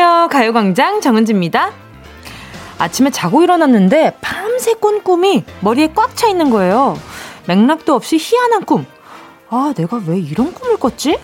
[0.00, 0.28] 안녕하세요.
[0.28, 1.72] 가요광장 정은지입니다.
[2.78, 6.96] 아침에 자고 일어났는데 밤새 꾼 꿈이 머리에 꽉 차 있는 거예요.
[7.48, 8.86] 맥락도 없이 희한한 꿈.
[9.50, 11.18] 아, 내가 왜 이런 꿈을 꿨지?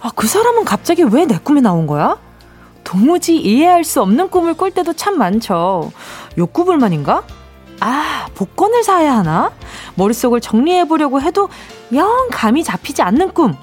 [0.00, 2.16] 아, 그 사람은 갑자기 왜 내 꿈에 나온 거야?
[2.82, 5.92] 도무지 이해할 수 없는 꿈을 꿀 때도 참 많죠.
[6.38, 7.24] 욕구 불만인가?
[7.80, 9.52] 아, 복권을 사야 하나?
[9.96, 11.50] 머릿속을 정리해 보려고 해도
[11.92, 13.54] 영 감이 잡히지 않는 꿈.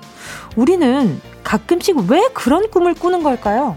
[0.55, 3.75] 우리는 가끔씩 왜 그런 꿈을 꾸는 걸까요?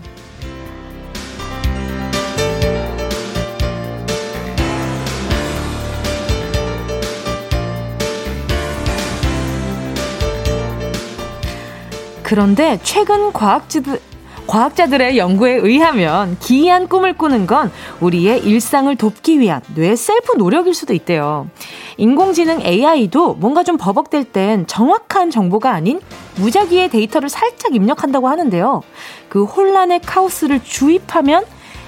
[12.29, 13.99] 그런데 최근 과학지들,
[14.47, 20.93] 과학자들의 연구에 의하면 기이한 꿈을 꾸는 건 우리의 일상을 돕기 위한 뇌 셀프 노력일 수도
[20.93, 21.49] 있대요.
[21.97, 26.01] 인공지능 AI도 뭔가 좀 버벅될 땐 정확한 정보가 아닌
[26.37, 28.83] 무작위의 데이터를 살짝 입력한다고 하는데요.
[29.31, 31.47] 그 혼란의 카오스를 주입하면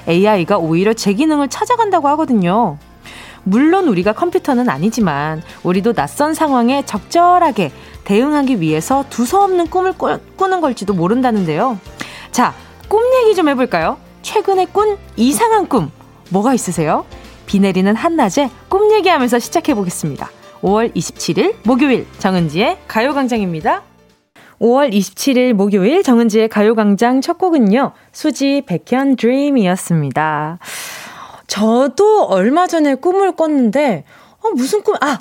[0.08, 2.78] AI가 오히려 제 기능을 찾아간다고 하거든요.
[3.42, 7.72] 물론 우리가 컴퓨터는 아니지만 우리도 낯선 상황에 적절하게
[8.04, 9.94] 대응하기 위해서 두서없는 꿈을
[10.36, 11.78] 꾸는 걸지도 모른다는데요.
[12.32, 12.54] 자,
[12.88, 13.98] 꿈 얘기 좀 해볼까요?
[14.22, 15.90] 최근에 꾼 이상한 꿈
[16.30, 17.04] 뭐가 있으세요?
[17.46, 20.30] 비 내리는 한낮에 꿈 얘기하면서 시작해 보겠습니다.
[20.62, 23.82] 5월 27일 목요일 정은지의 가요광장입니다.
[24.60, 27.92] 5월 27일 목요일 정은지의 가요광장 첫 곡은요.
[28.12, 30.58] 수지 백현 드림이었습니다.
[31.46, 34.04] 저도 얼마 전에 꿈을 꿨는데
[34.42, 35.18] 어, 무슨 꿈, 아,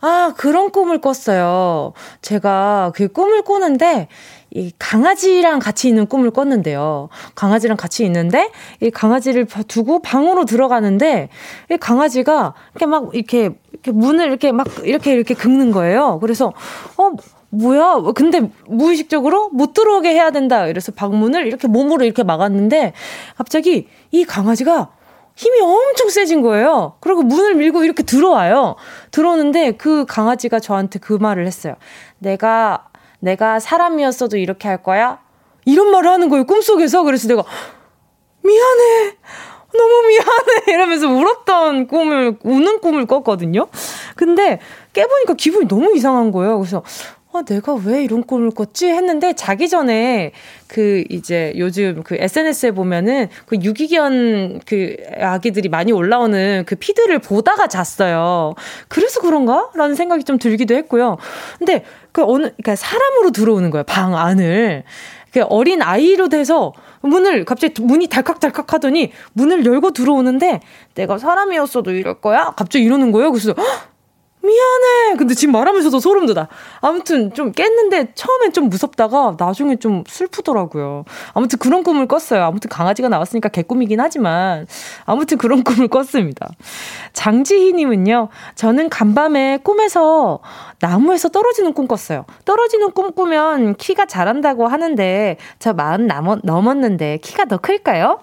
[0.00, 1.92] 아, 그런 꿈을 꿨어요.
[2.22, 4.08] 제가 그 꿈을 꾸는데,
[4.52, 7.08] 이 강아지랑 같이 있는 꿈을 꿨는데요.
[7.34, 11.28] 강아지랑 같이 있는데, 이 강아지를 두고 방으로 들어가는데,
[11.70, 16.18] 이 강아지가 이렇게 막, 이렇게, 이렇게 문을 이렇게 막, 이렇게, 이렇게 긁는 거예요.
[16.20, 16.52] 그래서,
[16.96, 17.10] 어,
[17.50, 18.00] 뭐야?
[18.14, 20.66] 근데 무의식적으로 못 들어오게 해야 된다.
[20.66, 22.92] 이래서 방문을 이렇게 몸으로 이렇게 막았는데,
[23.36, 24.90] 갑자기 이 강아지가
[25.40, 26.96] 힘이 엄청 세진 거예요.
[27.00, 28.76] 그리고 문을 밀고 이렇게 들어와요.
[29.10, 31.76] 들어오는데 그 강아지가 저한테 그 말을 했어요.
[32.18, 32.88] 내가,
[33.20, 35.18] 내가 사람이었어도 이렇게 할 거야?
[35.64, 36.44] 이런 말을 하는 거예요.
[36.44, 37.04] 꿈속에서.
[37.04, 37.42] 그래서 내가,
[38.42, 39.16] 미안해.
[39.72, 40.64] 너무 미안해.
[40.76, 43.66] 이러면서 울었던 꿈을, 우는 꿈을 꿨거든요.
[44.16, 44.60] 근데
[44.92, 46.58] 깨보니까 기분이 너무 이상한 거예요.
[46.58, 46.82] 그래서,
[47.32, 48.88] 아, 내가 왜 이런 꿈을 꿨지?
[48.88, 50.32] 했는데 자기 전에
[50.66, 57.68] 그 이제 요즘 그 SNS에 보면은 그 유기견 그 아기들이 많이 올라오는 그 피드를 보다가
[57.68, 58.54] 잤어요.
[58.88, 59.70] 그래서 그런가?
[59.74, 61.18] 라는 생각이 좀 들기도 했고요.
[61.58, 63.84] 근데 그 어느, 그러니까 사람으로 들어오는 거예요.
[63.84, 64.82] 방 안을.
[65.32, 70.58] 그 어린 아이로 돼서 문을 갑자기 문이 달칵달칵 하더니 문을 열고 들어오는데
[70.96, 72.54] 내가 사람이었어도 이럴 거야?
[72.56, 73.30] 갑자기 이러는 거예요.
[73.30, 73.54] 그래서
[74.42, 75.16] 미안해.
[75.18, 76.48] 근데 지금 말하면서도 소름 돋아.
[76.80, 81.04] 아무튼 좀 깼는데 처음엔 좀 무섭다가 나중에 좀 슬프더라고요.
[81.34, 82.42] 아무튼 그런 꿈을 꿨어요.
[82.42, 84.66] 아무튼 강아지가 나왔으니까 개꿈이긴 하지만
[85.04, 86.48] 아무튼 그런 꿈을 꿨습니다.
[87.12, 88.28] 장지희 님은요.
[88.54, 90.40] 저는 간밤에 꿈에서
[90.80, 92.24] 나무에서 떨어지는 꿈 꿨어요.
[92.44, 96.08] 떨어지는 꿈 꾸면 키가 자란다고 하는데 저 마흔
[96.42, 98.20] 넘었는데 키가 더 클까요?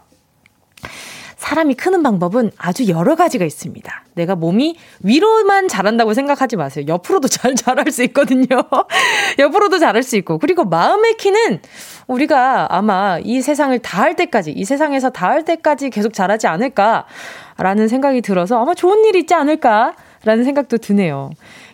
[1.37, 4.03] 사람이 크는 방법은 아주 여러 가지가 있습니다.
[4.15, 6.85] 내가 몸이 위로만 자란다고 생각하지 마세요.
[6.87, 8.47] 옆으로도 잘 자랄 수 있거든요.
[9.39, 10.39] 옆으로도 자랄 수 있고.
[10.39, 11.61] 그리고 마음의 키는
[12.07, 17.87] 우리가 아마 이 세상을 다 할 때까지, 이 세상에서 다 할 때까지 계속 자라지 않을까라는
[17.87, 21.29] 생각이 들어서 아마 좋은 일이 있지 않을까라는 생각도 드네요.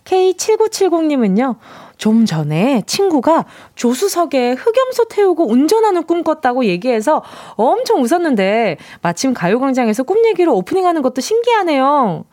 [0.06, 1.56] K7970님은요,
[1.98, 3.46] 좀 전에 친구가
[3.76, 7.24] 조수석에 흑염소 태우고 운전하는 꿈 꿨다고 얘기해서
[7.56, 12.26] 엄청 웃었는데 마침 가요광장에서 꿈 얘기로 오프닝하는 것도 신기하네요.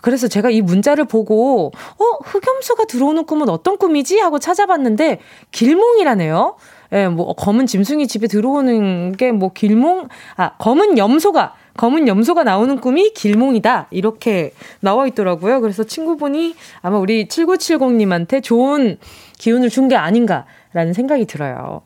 [0.00, 5.18] 그래서 제가 이 문자를 보고 어 흑염소가 들어오는 꿈은 어떤 꿈이지 하고 찾아봤는데
[5.50, 6.56] 길몽이라네요.
[6.92, 12.78] 예, 뭐 검은 짐승이 집에 들어오는 게 뭐 길몽 아 검은 염소가 검은 염소가 나오는
[12.80, 13.86] 꿈이 길몽이다.
[13.92, 15.60] 이렇게 나와 있더라고요.
[15.62, 18.98] 그래서 친구분이 아마 우리 7970님한테 좋은
[19.38, 21.80] 기운을 준 게 아닌가라는 생각이 들어요.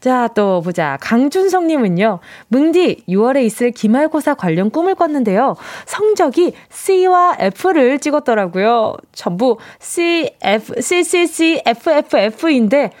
[0.00, 0.98] 자, 또 보자.
[1.00, 5.56] 강준성님은요, 뭉디 6월에 있을 기말고사 관련 꿈을 꿨는데요.
[5.86, 8.94] 성적이 C와 F를 찍었더라고요.
[9.12, 12.92] 전부 C, F, C, C, C, F, F, F인데,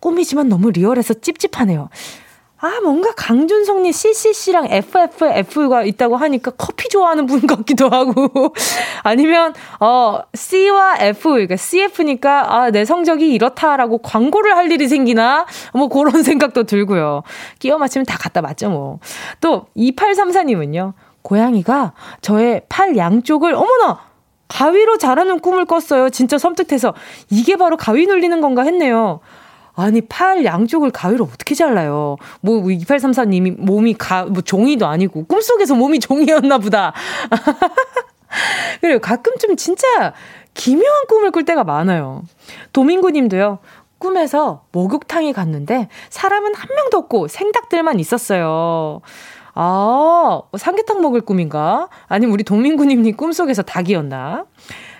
[0.00, 1.88] 꿈이지만 너무 리얼해서 찝찝하네요.
[2.64, 8.54] 아, 뭔가 강준성님 CCC랑 FFF가 있다고 하니까 커피 좋아하는 분 같기도 하고.
[9.04, 15.44] 아니면, 어, C와 F, 그러니까 CF니까, 아, 내 성적이 이렇다라고 광고를 할 일이 생기나?
[15.74, 17.22] 뭐 그런 생각도 들고요.
[17.58, 18.98] 끼워 맞추면 다 갖다 맞죠, 뭐.
[19.42, 24.00] 또, 2834님은요, 고양이가 저의 팔 양쪽을, 어머나!
[24.48, 26.08] 가위로 자라는 꿈을 꿨어요.
[26.08, 26.94] 진짜 섬뜩해서.
[27.28, 29.20] 이게 바로 가위 눌리는 건가 했네요.
[29.76, 32.16] 아니, 팔 양쪽을 가위로 어떻게 잘라요?
[32.40, 36.92] 뭐, 2834님이 몸이 가, 뭐, 종이도 아니고, 꿈속에서 몸이 종이였나 보다.
[38.80, 40.12] 그리고 가끔 좀 진짜
[40.54, 42.22] 기묘한 꿈을 꿀 때가 많아요.
[42.72, 43.58] 도민구 님도요,
[43.98, 49.00] 꿈에서 목욕탕에 갔는데, 사람은 한 명도 없고, 생닭들만 있었어요.
[49.54, 51.88] 아, 뭐 삼계탕 먹을 꿈인가?
[52.06, 54.46] 아니면 우리 동민구님이 꿈속에서 닭이었나?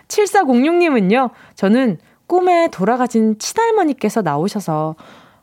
[0.08, 4.96] 7406님은요, 저는 꿈에 돌아가신 친할머니께서 나오셔서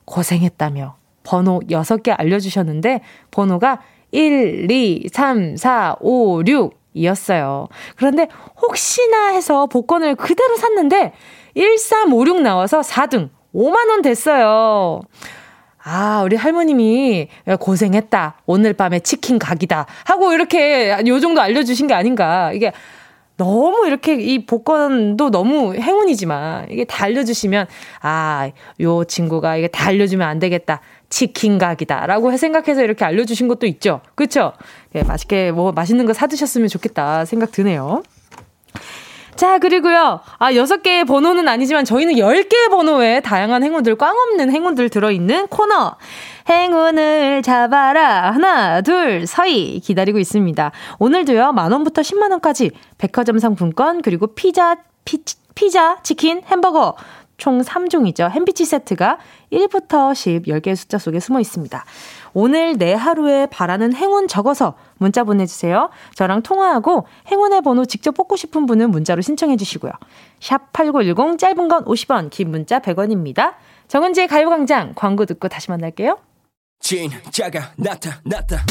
[0.06, 3.02] 고생했다며 번호 6개 알려주셨는데
[3.32, 3.82] 번호가
[4.12, 7.68] 1, 2, 3, 4, 5, 6 이었어요.
[7.96, 8.28] 그런데
[8.62, 11.14] 혹시나 해서 복권을 그대로 샀는데
[11.56, 15.02] 1356 나와서 4등 5만원 됐어요.
[15.84, 17.28] 아, 우리 할머님이
[17.60, 18.42] 고생했다.
[18.46, 19.88] 오늘 밤에 치킨 각이다.
[20.06, 22.52] 하고 이렇게 요 정도 알려주신 게 아닌가.
[22.54, 22.72] 이게
[23.42, 27.66] 너무 이렇게 이 복권도 너무 행운이지만 이게 다 알려주시면
[28.04, 28.52] 아,
[28.82, 30.80] 요 친구가 이게 다 알려주면 안 되겠다.
[31.10, 32.06] 치킨 각이다.
[32.06, 34.02] 라고 생각해서 이렇게 알려주신 것도 있죠.
[34.14, 34.54] 그쵸?
[34.94, 38.04] 예, 맛있게 뭐 맛있는 거 사드셨으면 좋겠다 생각 드네요.
[39.36, 40.20] 자, 그리고요.
[40.38, 45.48] 아, 여섯 개의 번호는 아니지만 저희는 열 개의 번호에 다양한 행운들, 꽝 없는 행운들 들어있는
[45.48, 45.96] 코너.
[46.50, 48.32] 행운을 잡아라.
[48.32, 49.80] 하나, 둘, 서희.
[49.80, 50.72] 기다리고 있습니다.
[51.00, 55.24] 오늘도요, 만원부터 10만원까지 백화점 상품권, 그리고 피자, 피,
[55.56, 56.96] 피자, 치킨, 햄버거,
[57.38, 58.30] 총 3종이죠.
[58.30, 59.18] 햄피치 세트가
[59.52, 61.84] 1부터 10, 10개의 숫자 속에 숨어 있습니다.
[62.34, 65.90] 오늘 내 하루에 바라는 행운 적어서 문자 보내주세요.
[66.16, 69.92] 저랑 통화하고 행운의 번호 직접 뽑고 싶은 분은 문자로 신청해 주시고요.
[70.40, 73.56] 샵 8910 짧은 건 50원, 긴 문자 100원입니다.
[73.88, 76.18] 정은지의 가요광장 광고 듣고 다시 만날게요.
[76.80, 78.66] 진짜가 나타났다.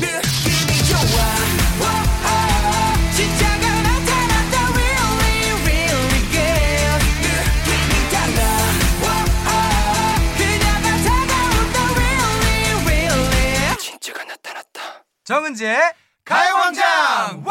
[0.00, 2.05] 느낌이 좋아.
[15.26, 15.76] 정은지의
[16.24, 17.44] 가요광장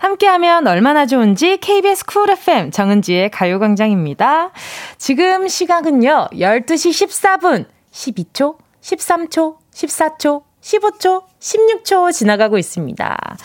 [0.00, 4.50] 함께하면 얼마나 좋은지 KBS 쿨 FM 정은지의 가요광장입니다.
[4.96, 13.36] 지금 시각은요 12시 14분 12초, 13초, 14초, 15초, 16초 지나가고 있습니다.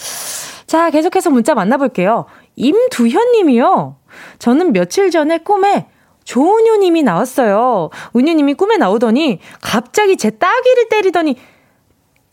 [0.65, 2.25] 자, 계속해서 문자 만나볼게요.
[2.55, 3.97] 임두현 님이요.
[4.39, 5.87] 저는 며칠 전에 꿈에
[6.23, 7.91] 조은유 님이 나왔어요.
[8.15, 11.37] 은유 님이 꿈에 나오더니 갑자기 제 따귀를 때리더니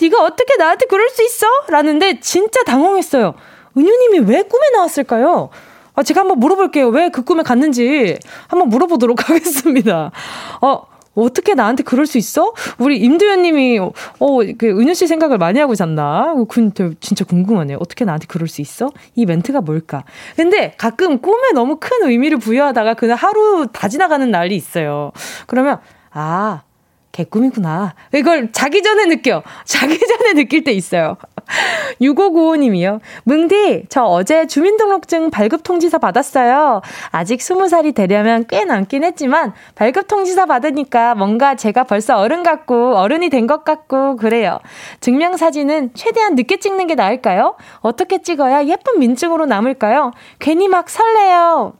[0.00, 1.46] 네가 어떻게 나한테 그럴 수 있어?
[1.68, 3.34] 라는데 진짜 당황했어요.
[3.76, 5.50] 은유님이 왜 꿈에 나왔을까요?
[5.94, 6.88] 아, 제가 한번 물어볼게요.
[6.88, 8.18] 왜 그 꿈에 갔는지
[8.48, 10.10] 한번 물어보도록 하겠습니다.
[10.62, 10.82] 어,
[11.14, 12.54] 어떻게 나한테 그럴 수 있어?
[12.78, 13.90] 우리 임도현 님이, 어,
[14.56, 16.34] 그, 은유 씨 생각을 많이 하고 잤나?
[16.48, 17.78] 근데 진짜 궁금하네요.
[17.80, 18.90] 어떻게 나한테 그럴 수 있어?
[19.16, 20.04] 이 멘트가 뭘까?
[20.36, 25.10] 근데 가끔 꿈에 너무 큰 의미를 부여하다가 그날 하루 다 지나가는 날이 있어요.
[25.46, 25.78] 그러면,
[26.12, 26.62] 아,
[27.24, 27.94] 개꿈이구나.
[28.14, 29.42] 이걸 자기 전에 느껴.
[29.64, 31.16] 자기 전에 느낄 때 있어요.
[32.00, 33.00] 6595님이요.
[33.24, 36.80] 뭉디, 저 어제 주민등록증 발급 통지서 받았어요.
[37.10, 43.28] 아직 20살이 되려면 꽤 남긴 했지만, 발급 통지서 받으니까 뭔가 제가 벌써 어른 같고, 어른이
[43.28, 44.60] 된 것 같고, 그래요.
[45.00, 47.56] 증명사진은 최대한 늦게 찍는 게 나을까요?
[47.80, 50.12] 어떻게 찍어야 예쁜 민증으로 남을까요?
[50.38, 51.72] 괜히 막 설레요.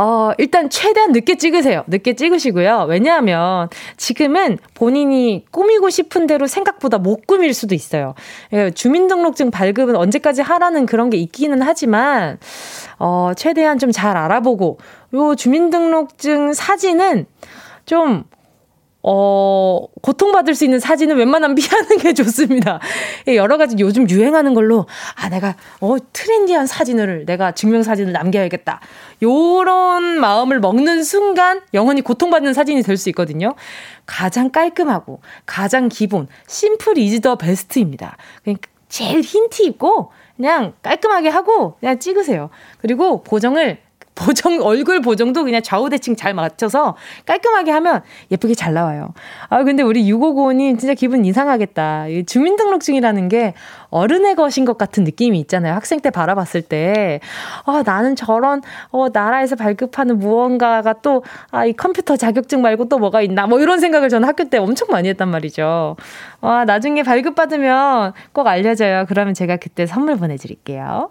[0.00, 1.82] 어, 일단 최대한 늦게 찍으세요.
[1.88, 2.86] 늦게 찍으시고요.
[2.88, 8.14] 왜냐하면 지금은 본인이 꾸미고 싶은 대로 생각보다 못 꾸밀 수도 있어요.
[8.52, 12.38] 예, 주민등록증 발급은 언제까지 하라는 그런 게 있기는 하지만,
[13.00, 14.78] 어, 최대한 좀 잘 알아보고,
[15.14, 17.26] 요 주민등록증 사진은
[17.84, 18.22] 좀
[19.02, 22.80] 어, 고통받을 수 있는 사진은 웬만하면 피하는 게 좋습니다.
[23.28, 28.80] 예, 여러 가지 요즘 유행하는 걸로, 아, 내가, 어, 트렌디한 사진을, 내가 증명사진을 남겨야겠다.
[29.22, 33.54] 요런 마음을 먹는 순간 영원히 고통받는 사진이 될 수 있거든요.
[34.06, 38.16] 가장 깔끔하고, 가장 기본, 심플 이즈 더 베스트입니다.
[38.42, 42.50] 그러니까 제일 힌트 있고, 그냥 깔끔하게 하고, 그냥 찍으세요.
[42.78, 43.78] 그리고 보정을
[44.18, 49.14] 보정, 얼굴 보정도 그냥 좌우 대칭 잘 맞춰서 깔끔하게 하면 예쁘게 잘 나와요.
[49.48, 52.06] 아, 근데 우리 6595님 진짜 기분 이상하겠다.
[52.26, 53.54] 주민등록증이라는 게
[53.90, 55.74] 어른의 것인 것 같은 느낌이 있잖아요.
[55.74, 57.20] 학생 때 바라봤을 때.
[57.64, 58.60] 아, 나는 저런,
[58.90, 63.46] 어, 나라에서 발급하는 무언가가 또, 아, 이 컴퓨터 자격증 말고 또 뭐가 있나.
[63.46, 65.96] 뭐 이런 생각을 저는 학교 때 엄청 많이 했단 말이죠.
[66.40, 69.06] 아, 나중에 발급받으면 꼭 알려줘요.
[69.08, 71.10] 그러면 제가 그때 선물 보내드릴게요.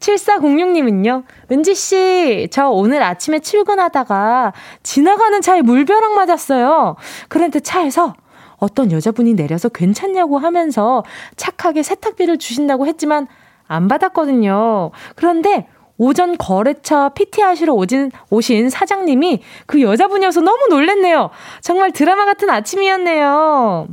[0.00, 4.52] 7406님은요, 은지씨, 저 오늘 아침에 출근하다가
[4.82, 6.96] 지나가는 차에 물벼락 맞았어요.
[7.28, 8.14] 그런데 차에서
[8.56, 11.04] 어떤 여자분이 내려서 괜찮냐고 하면서
[11.36, 13.26] 착하게 세탁비를 주신다고 했지만
[13.66, 14.90] 안 받았거든요.
[15.16, 21.30] 그런데 오전 거래처 PT 하시러 오진, 오신 사장님이 그 여자분이어서 너무 놀랬네요.
[21.60, 23.86] 정말 드라마 같은 아침이었네요.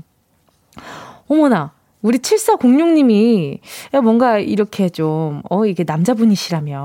[1.30, 1.74] 어머나,
[2.08, 3.60] 우리 7406님이
[4.02, 6.80] 뭔가 이렇게 좀, 어, 이게 남자분이시라면,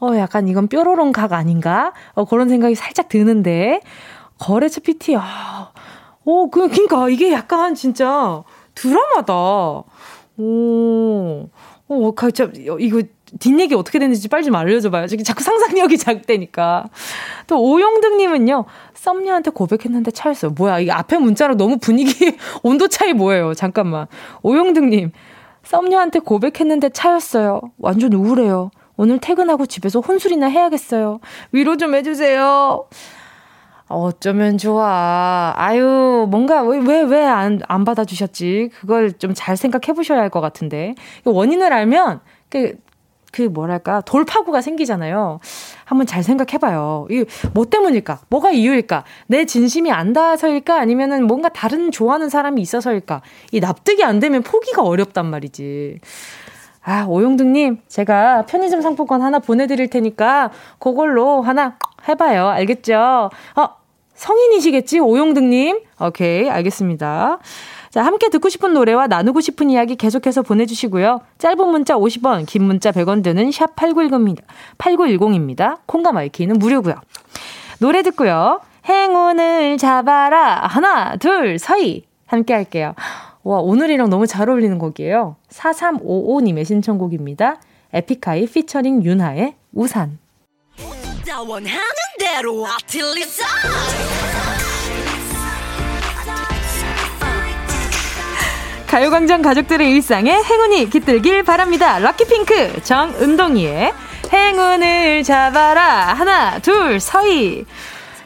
[0.00, 1.92] 어, 약간 이건 뾰로롱 각 아닌가?
[2.14, 3.82] 어, 그런 생각이 살짝 드는데,
[4.38, 5.70] 거래처 PT, 아,
[6.24, 8.42] 어, 그, 그니까 이게 약간 진짜
[8.74, 9.34] 드라마다.
[10.38, 11.48] 오,
[11.88, 12.50] 어, 진짜,
[12.80, 13.02] 이거
[13.38, 15.06] 뒷얘기 어떻게 됐는지 빨리 좀 알려줘봐요.
[15.06, 16.86] 자꾸 상상력이 작대니까.
[17.46, 20.52] 또 오용등님은요, 썸녀한테 고백했는데 차였어요.
[20.52, 23.54] 뭐야, 이게 앞에 문자로 너무 분위기, 온도 차이 뭐예요?
[23.54, 24.06] 잠깐만.
[24.42, 25.12] 오용등님,
[25.64, 27.60] 썸녀한테 고백했는데 차였어요.
[27.78, 28.70] 완전 우울해요.
[28.96, 31.20] 오늘 퇴근하고 집에서 혼술이나 해야겠어요.
[31.52, 32.86] 위로 좀 해주세요.
[33.90, 35.54] 어쩌면 좋아.
[35.56, 38.70] 아유, 뭔가 왜, 왜 안, 안 받아주셨지?
[38.80, 40.94] 그걸 좀 잘 생각해 보셔야 할 것 같은데.
[41.24, 42.20] 원인을 알면,
[42.50, 42.74] 그,
[43.38, 45.38] 그 뭐랄까 돌파구가 생기잖아요.
[45.84, 47.06] 한번 잘 생각해봐요.
[47.10, 48.20] 이 뭐 때문일까?
[48.28, 49.04] 뭐가 이유일까?
[49.28, 50.78] 내 진심이 안 닿아서일까?
[50.78, 53.22] 아니면은 뭔가 다른 좋아하는 사람이 있어서일까?
[53.52, 56.00] 이 납득이 안 되면 포기가 어렵단 말이지.
[56.82, 61.76] 아, 오용등님, 제가 편의점 상품권 하나 보내드릴 테니까 그걸로 하나
[62.08, 62.48] 해봐요.
[62.48, 63.30] 알겠죠?
[63.56, 63.68] 어,
[64.14, 64.98] 성인이시겠지?
[64.98, 65.80] 오용등님?
[66.00, 67.38] 오케이, 알겠습니다.
[67.90, 71.20] 자, 함께 듣고 싶은 노래와 나누고 싶은 이야기 계속해서 보내주시고요.
[71.38, 74.42] 짧은 문자 50원, 긴 문자 100원 드는 샵 8910입니다.
[74.78, 75.78] 8910입니다.
[75.86, 76.94] 콩과 마이케이는 무료고요.
[77.80, 78.60] 노래 듣고요.
[78.88, 80.66] 행운을 잡아라.
[80.66, 82.04] 하나, 둘, 서희.
[82.26, 82.94] 함께 할게요.
[83.42, 85.36] 와, 오늘이랑 너무 잘 어울리는 곡이에요.
[85.50, 87.56] 4355님의 신청곡입니다.
[87.92, 90.18] 에픽하이 피처링 윤하의 우산.
[98.88, 101.98] 가요광장 가족들의 일상에 행운이 깃들길 바랍니다.
[101.98, 103.92] 럭키핑크 정은동이의
[104.32, 106.14] 행운을 잡아라.
[106.14, 107.66] 하나, 둘, 서희.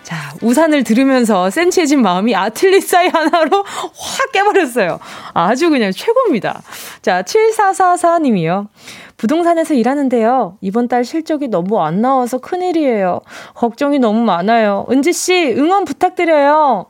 [0.04, 5.00] 자, 우산을 들으면서 센치해진 마음이 아틀리사이 하나로 확 깨버렸어요.
[5.34, 6.62] 아주 그냥 최고입니다.
[7.02, 8.68] 자, 7444님이요.
[9.16, 10.58] 부동산에서 일하는데요.
[10.60, 13.20] 이번 달 실적이 너무 안 나와서 큰일이에요.
[13.54, 14.86] 걱정이 너무 많아요.
[14.90, 16.86] 은지씨, 응원 부탁드려요.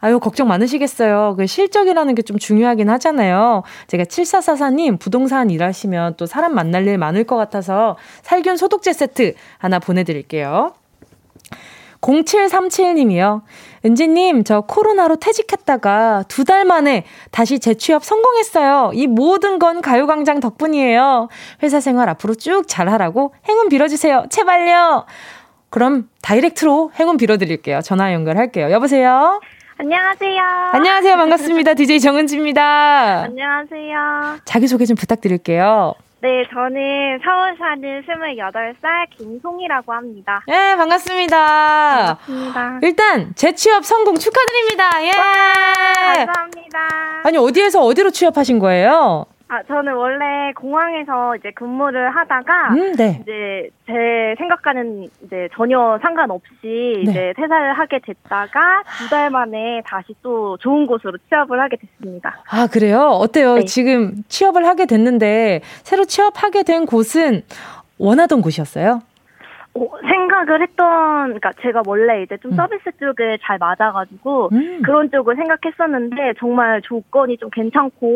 [0.00, 1.34] 아유, 걱정 많으시겠어요.
[1.36, 3.62] 그 실적이라는 게 좀 중요하긴 하잖아요.
[3.86, 9.78] 제가 7444님 부동산 일하시면 또 사람 만날 일 많을 것 같아서 살균 소독제 세트 하나
[9.78, 10.74] 보내드릴게요.
[12.00, 13.42] 0737님이요.
[13.84, 18.92] 은지님, 저 코로나로 퇴직했다가 두 달 만에 다시 재취업 성공했어요.
[18.94, 21.28] 이 모든 건 가요광장 덕분이에요.
[21.62, 24.26] 회사 생활 앞으로 쭉 잘하라고 행운 빌어주세요.
[24.30, 25.04] 제발요.
[25.70, 27.80] 그럼 다이렉트로 행운 빌어드릴게요.
[27.82, 28.70] 전화 연결할게요.
[28.70, 29.40] 여보세요?
[29.80, 30.42] 안녕하세요.
[30.72, 31.16] 안녕하세요.
[31.16, 31.74] 반갑습니다.
[31.74, 33.22] DJ 정은지입니다.
[33.26, 34.38] 안녕하세요.
[34.44, 35.94] 자기소개 좀 부탁드릴게요.
[36.20, 40.42] 네, 저는 서울 사는 28살 김송이라고 합니다.
[40.48, 41.36] 네, 반갑습니다.
[42.16, 42.80] 반갑습니다.
[42.82, 44.90] 일단 재취업 성공 축하드립니다.
[45.04, 45.10] 예.
[45.16, 46.78] 와, 감사합니다.
[47.22, 49.26] 아니, 어디에서 어디로 취업하신 거예요?
[49.50, 53.18] 아, 저는 원래 공항에서 이제 근무를 하다가 음, 네.
[53.22, 57.00] 이제 제 생각과는 이제 전혀 상관없이 네.
[57.02, 62.42] 이제 퇴사를 하게 됐다가 두 달 만에 다시 또 좋은 곳으로 취업을 하게 됐습니다.
[62.50, 63.00] 아, 그래요?
[63.08, 63.54] 어때요?
[63.54, 63.64] 네.
[63.64, 67.42] 지금 취업을 하게 됐는데 새로 취업하게 된 곳은
[67.96, 69.00] 원하던 곳이었어요?
[69.78, 70.86] 어, 생각을 했던,
[71.26, 72.56] 그러니까 제가 원래 이제 좀 음.
[72.56, 74.82] 서비스 쪽에 잘 맞아가지고 음.
[74.84, 78.06] 그런 쪽을 생각했었는데 정말 조건이 좀 괜찮고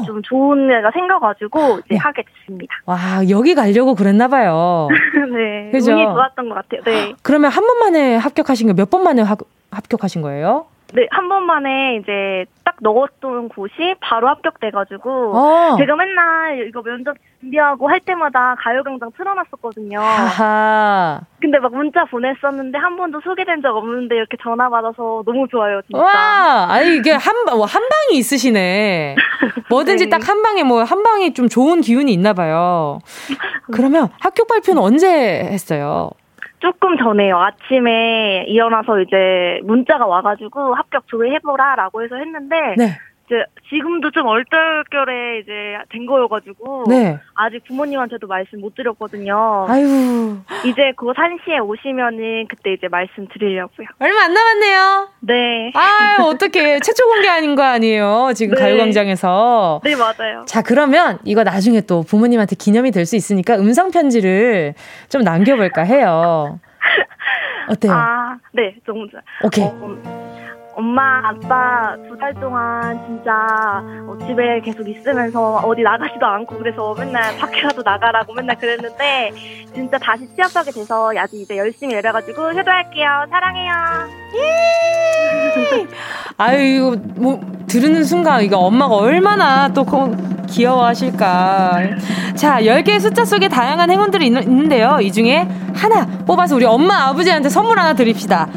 [0.00, 0.02] 오.
[0.04, 1.96] 좀 좋은 애가 생겨가지고 이제 네.
[1.96, 2.74] 하게 됐습니다.
[2.86, 2.96] 와
[3.30, 4.88] 여기 가려고 그랬나봐요.
[5.34, 5.92] 네, 그죠?
[5.92, 6.82] 운이 좋았던 것 같아요.
[6.84, 7.14] 네.
[7.22, 9.38] 그러면 한 번 만에 합격하신 거 몇 번 만에 합,
[9.70, 10.66] 합격하신 거예요?
[10.94, 15.76] 네, 한 번만에 이제 딱 넣었던 곳이 바로 합격돼가지고 어.
[15.78, 20.00] 제가 맨날 이거 면접 준비하고 할 때마다 가요광장 틀어놨었거든요.
[20.00, 21.20] 하하.
[21.40, 26.02] 근데 막 문자 보냈었는데 한 번도 소개된 적 없는데 이렇게 전화 받아서 너무 좋아요, 진짜.
[26.02, 29.14] 와, 아니 이게 한, 뭐, 한 방이 있으시네.
[29.70, 30.10] 뭐든지 네.
[30.10, 33.00] 딱한 방에 뭐 한 방이 좀 좋은 기운이 있나 봐요.
[33.72, 35.06] 그러면 합격 발표는 언제
[35.44, 36.10] 했어요?
[36.60, 37.36] 조금 전에요.
[37.38, 42.98] 아침에 일어나서 이제 문자가 와가지고 합격 조회해보라 라고 해서 했는데 네.
[43.28, 45.52] 이제 지금도 좀 얼떨결에 이제
[45.90, 47.18] 된 거여가지고 네.
[47.34, 49.66] 아직 부모님한테도 말씀 못 드렸거든요.
[49.68, 50.38] 아유.
[50.64, 53.86] 이제 그 산시에 오시면은 그때 이제 말씀 드리려고요.
[53.98, 55.08] 얼마 안 남았네요.
[55.20, 55.72] 네.
[55.74, 58.30] 아유 어떻게 최초 공개 아닌 거 아니에요?
[58.34, 58.62] 지금 네.
[58.62, 59.82] 가요광장에서.
[59.84, 60.44] 네 맞아요.
[60.46, 64.74] 자 그러면 이거 나중에 또 부모님한테 기념이 될 수 있으니까 음성 편지를
[65.10, 66.58] 좀 남겨볼까 해요.
[67.70, 67.92] 어때요?
[67.92, 69.22] 아, 네, 너무 좋아요.
[69.44, 69.64] 오케이.
[69.64, 70.37] 어,
[70.78, 73.32] 엄마, 아빠 두 달 동안 진짜
[74.06, 79.32] 어, 집에 계속 있으면서 어디 나가지도 않고 그래서 맨날 밖에라도 나가라고 맨날 그랬는데
[79.74, 83.26] 진짜 다시 취업하게 돼서 아직 이제 열심히 일해가지고 효도할게요.
[83.28, 83.72] 사랑해요.
[86.38, 89.84] 아유, 뭐, 들으는 순간 이거 엄마가 얼마나 또
[90.48, 91.80] 귀여워하실까.
[92.36, 94.98] 자, 10개의 숫자 속에 다양한 행운들이 있, 있는데요.
[95.00, 98.48] 이 중에 하나 뽑아서 우리 엄마, 아버지한테 선물 하나 드립시다.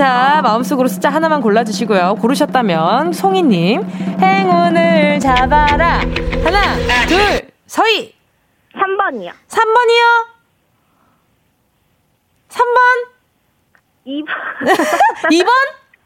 [0.00, 2.14] 자, 마음속으로 숫자 하나만 골라주시고요.
[2.22, 3.82] 고르셨다면, 송이님,
[4.18, 5.98] 행운을 잡아라.
[6.42, 6.74] 하나,
[7.06, 8.14] 둘, 서희!
[8.74, 9.30] 3번이요.
[9.46, 10.26] 3번이요?
[12.48, 13.08] 3번?
[14.06, 14.26] 2번.
[15.32, 15.50] 2번?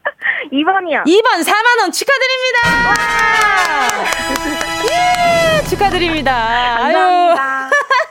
[0.51, 1.05] 2번이요.
[1.05, 2.59] 2번 4만 원 축하드립니다!
[4.91, 6.31] 예, 축하드립니다.
[6.81, 7.41] 감사합니다.
[7.41, 7.69] 아,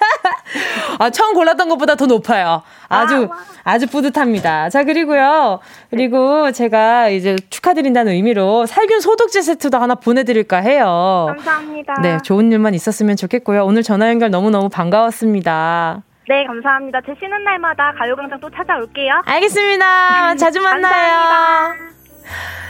[1.13, 2.63] 처음 골랐던 것보다 더 높아요.
[2.89, 3.29] 아주,
[3.65, 4.69] 아 주 뿌듯합니다.
[4.71, 5.61] 자, 그리고요.
[5.91, 11.27] 그리고 제가 이제 축하드린다는 의미로 살균 소독제 세트도 하나 보내드릴까 해요.
[11.29, 11.95] 감사합니다.
[12.03, 13.65] 네, 좋은 일만 있었으면 좋겠고요.
[13.65, 16.03] 오늘 전화 연결 너무너무 반가웠습니다.
[16.29, 17.01] 네, 감사합니다.
[17.07, 19.23] 제 쉬는 날마다 가요광장 또 찾아올게요.
[19.27, 20.37] 알겠습니다.
[20.37, 21.17] 자주 만나요.
[21.17, 21.95] 감사합니다.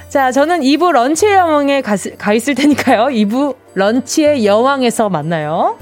[0.08, 3.06] 자, 저는 2부 런치의 여왕에 가, 가 있을 테니까요.
[3.06, 5.76] 2부 런치의 여왕에서 만나요.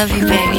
[0.00, 0.58] love you, baby.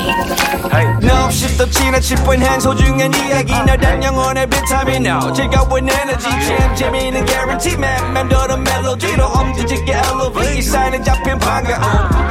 [0.69, 0.85] Hey.
[1.01, 3.65] No, shift the china chip when hands hold you and yagi.
[3.65, 5.33] No, that young on every time you know.
[5.33, 8.13] Check out with energy, jam, Jimmy, and guarantee, man.
[8.13, 10.63] Man, do the melody, no, um, did you get elevate?
[10.63, 11.75] Sign and jump in panga.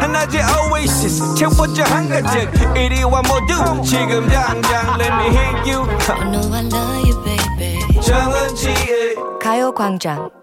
[0.04, 2.48] And I just oasis, check what your hunger check.
[2.76, 5.82] 81 more do, 지금 당장, let me hit you.
[6.08, 8.00] I know I love you, baby.
[8.00, 10.39] 정은지의 가요광장.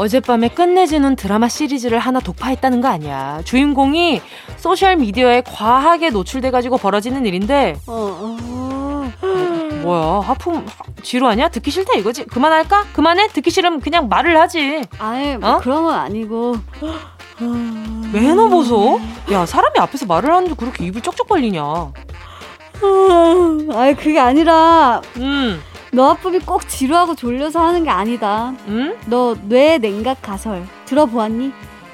[0.00, 3.42] 어젯밤에 끝내주는 드라마 시리즈를 하나 독파했다는 거 아니야.
[3.44, 4.22] 주인공이
[4.56, 7.76] 소셜 미디어에 과하게 노출돼가지고 벌어지는 일인데.
[7.86, 9.10] 어, 어.
[9.82, 10.66] 뭐야 하품
[11.02, 11.48] 지루 하냐?
[11.50, 12.24] 듣기 싫다 이거지?
[12.24, 12.86] 그만할까?
[12.94, 13.28] 그만해?
[13.28, 14.82] 듣기 싫으면 그냥 말을 하지.
[14.98, 15.58] 아예 뭐 어?
[15.58, 16.56] 그런 건 아니고.
[18.12, 19.00] 매너 보소?
[19.32, 21.92] 야 사람이 앞에서 말을 하는데 그렇게 입을 쩍쩍 벌리냐?
[23.74, 25.02] 아예 그게 아니라.
[25.18, 25.62] 음.
[25.92, 28.54] 너 하품이 꼭 지루하고 졸려서 하는 게 아니다.
[28.68, 28.96] 응?
[29.06, 31.52] 너 뇌 냉각 가설 들어보았니?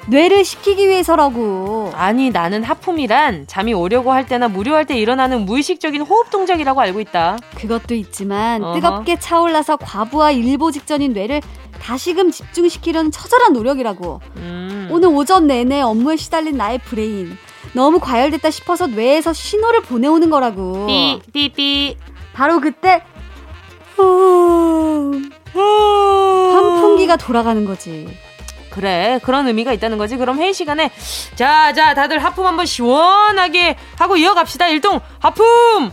[0.09, 1.91] 뇌를 식히기 위해서라고.
[1.93, 7.37] 아니 나는 하품이란 잠이 오려고 할 때나 무료할 때 일어나는 무의식적인 호흡 동작이라고 알고 있다.
[7.55, 8.73] 그것도 있지만 어허.
[8.75, 11.41] 뜨겁게 차올라서 과부하 일보 직전인 뇌를
[11.81, 14.21] 다시금 집중시키려는 처절한 노력이라고.
[14.37, 14.87] 음.
[14.91, 17.37] 오늘 오전 내내 업무에 시달린 나의 brain.
[17.73, 20.85] 너무 과열됐다 싶어서 뇌에서 신호를 보내오는 거라고.
[20.87, 21.97] 삐, 삐, 삐.
[22.33, 23.03] 바로 그때
[26.53, 28.07] 환풍기가 돌아가는 거지.
[28.69, 30.17] 그래 그런 의미가 있다는 거지.
[30.17, 30.91] 그럼 회의 시간에
[31.35, 34.67] 자자 다들 하품 한번 시원하게 하고 이어갑시다.
[34.67, 35.91] 일동 하품!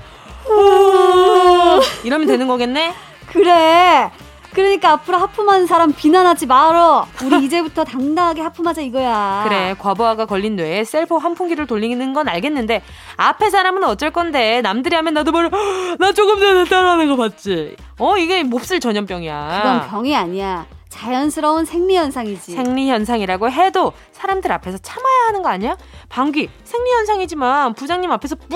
[2.05, 2.93] 이러면 되는 거겠네?
[3.33, 4.11] 그래
[4.55, 7.07] 그러니까 앞으로 하품하는 사람 비난하지 말어.
[7.25, 9.45] 우리 이제부터 당당하게 하품하자 이거야.
[9.49, 12.83] 그래, 과부하가 걸린 뇌에 셀프 환풍기를 돌리는 건 알겠는데
[13.17, 15.51] 앞에 사람은 어쩔 건데 남들이 하면 나도 모르.
[15.99, 17.77] 나 조금 전에 따라하는 거 봤지.
[17.99, 19.61] 어, 이게 몹쓸 전염병이야.
[19.63, 20.67] 그건 병이 아니야.
[20.89, 22.53] 자연스러운 생리현상이지.
[22.53, 25.77] 생리현상이라고 해도 사람들 앞에서 참아야 하는 거 아니야?
[26.09, 28.49] 방귀, 생리현상이지만 부장님 앞에서 뿡,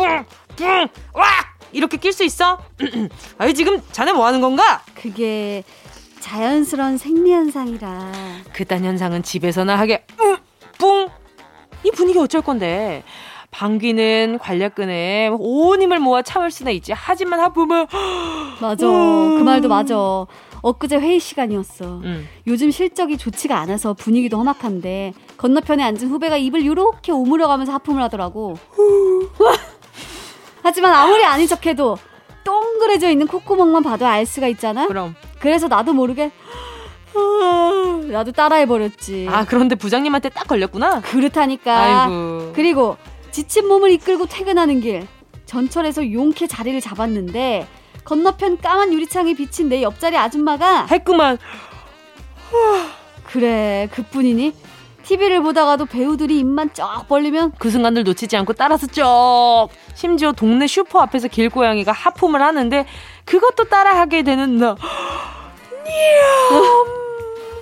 [0.54, 0.64] 뿡,
[1.14, 1.26] 와!
[1.72, 2.58] 이렇게 낄 수 있어?
[3.38, 4.80] 아니, 지금 자네 뭐 하는 건가?
[4.94, 5.64] 그게
[6.28, 8.12] 자연스러운 생리현상이라.
[8.52, 10.36] 그딴 현상은 집에서나 하게, 응,
[10.78, 11.08] 뿡!
[11.84, 13.02] 이 분위기 어쩔 건데.
[13.50, 16.92] 방귀는 관략근에 온 힘을 모아 참을 수는 있지.
[16.94, 17.86] 하지만 하품은.
[18.60, 18.86] 맞아.
[18.86, 19.96] 그 말도 맞아.
[20.60, 22.00] 엊그제 회의 시간이었어.
[22.04, 22.28] 음.
[22.46, 28.58] 요즘 실적이 좋지가 않아서 분위기도 험악한데 건너편에 앉은 후배가 입을 이렇게 오므려가면서 하품을 하더라고.
[30.62, 31.96] 하지만 아무리 아닌 척해도
[32.48, 34.86] 동그래져 있는 콧구멍만 봐도 알 수가 있잖아.
[34.86, 35.14] 그럼.
[35.38, 36.30] 그래서 나도 모르게
[38.10, 39.26] 나도 따라해버렸지.
[39.30, 41.02] 아, 그런데 부장님한테 딱 걸렸구나?
[41.02, 41.78] 그렇다니까.
[42.06, 42.52] 아이고.
[42.54, 42.96] 그리고
[43.32, 45.06] 지친 몸을 이끌고 퇴근하는 길.
[45.44, 47.66] 전철에서 용케 자리를 잡았는데
[48.04, 51.36] 건너편 까만 유리창에 비친 내 옆자리 아줌마가 했구만.
[53.24, 54.54] 그래, 그뿐이니?
[55.08, 59.68] TV를 보다가도 배우들이 입만 쩍 벌리면 그 순간을 놓치지 않고 따라서 쩍.
[59.94, 62.84] 심지어 동네 슈퍼 앞에서 길고양이가 하품을 하는데
[63.24, 64.76] 그것도 따라하게 되는 나.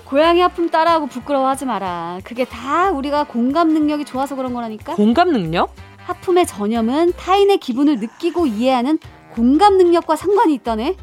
[0.03, 2.19] 고양이 하품 따라하고 부끄러워하지 마라.
[2.25, 4.95] 그게 다 우리가 공감 능력이 좋아서 그런 거라니까.
[4.95, 5.73] 공감 능력?
[6.05, 8.99] 하품의 전염은 타인의 기분을 느끼고 이해하는
[9.31, 10.97] 공감 능력과 상관이 있다네.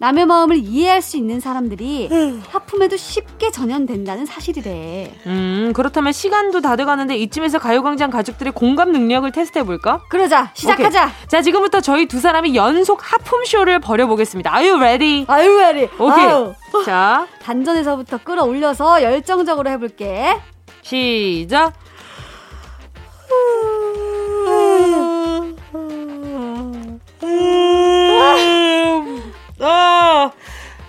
[0.00, 2.08] 남의 마음을 이해할 수 있는 사람들이
[2.50, 5.12] 하품에도 쉽게 전염된다는 사실이래.
[5.26, 10.02] 음, 그렇다면 시간도 다 돼가는데 이쯤에서 가요광장 가족들의 공감 능력을 테스트해볼까?
[10.08, 11.04] 그러자, 시작하자.
[11.06, 11.28] 오케이.
[11.28, 14.52] 자, 지금부터 저희 두 사람이 연속 하품쇼를 벌여보겠습니다.
[14.56, 15.26] Are you ready?
[15.28, 15.88] Are you ready?
[15.98, 16.24] 오케이.
[16.24, 16.54] 아유.
[16.84, 17.26] 자.
[17.42, 20.38] 단전에서부터 끌어올려서 열정적으로 해볼게.
[20.82, 21.72] 시작.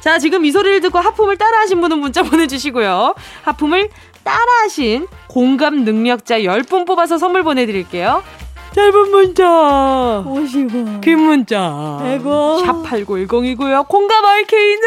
[0.10, 3.13] 자, 지금 이 소리를 듣고 하품을 따라하신 분은 문자 보내주시고요.
[3.43, 3.89] 하품을
[4.24, 8.24] 따라하신 공감 능력자 10분 뽑아서 선물 보내드릴게요.
[8.74, 13.88] 짧은 문자 50원 긴 문자 100원 샵8910이고요.
[13.88, 14.80] 공감 RK는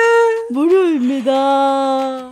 [0.50, 2.28] 무료입니다.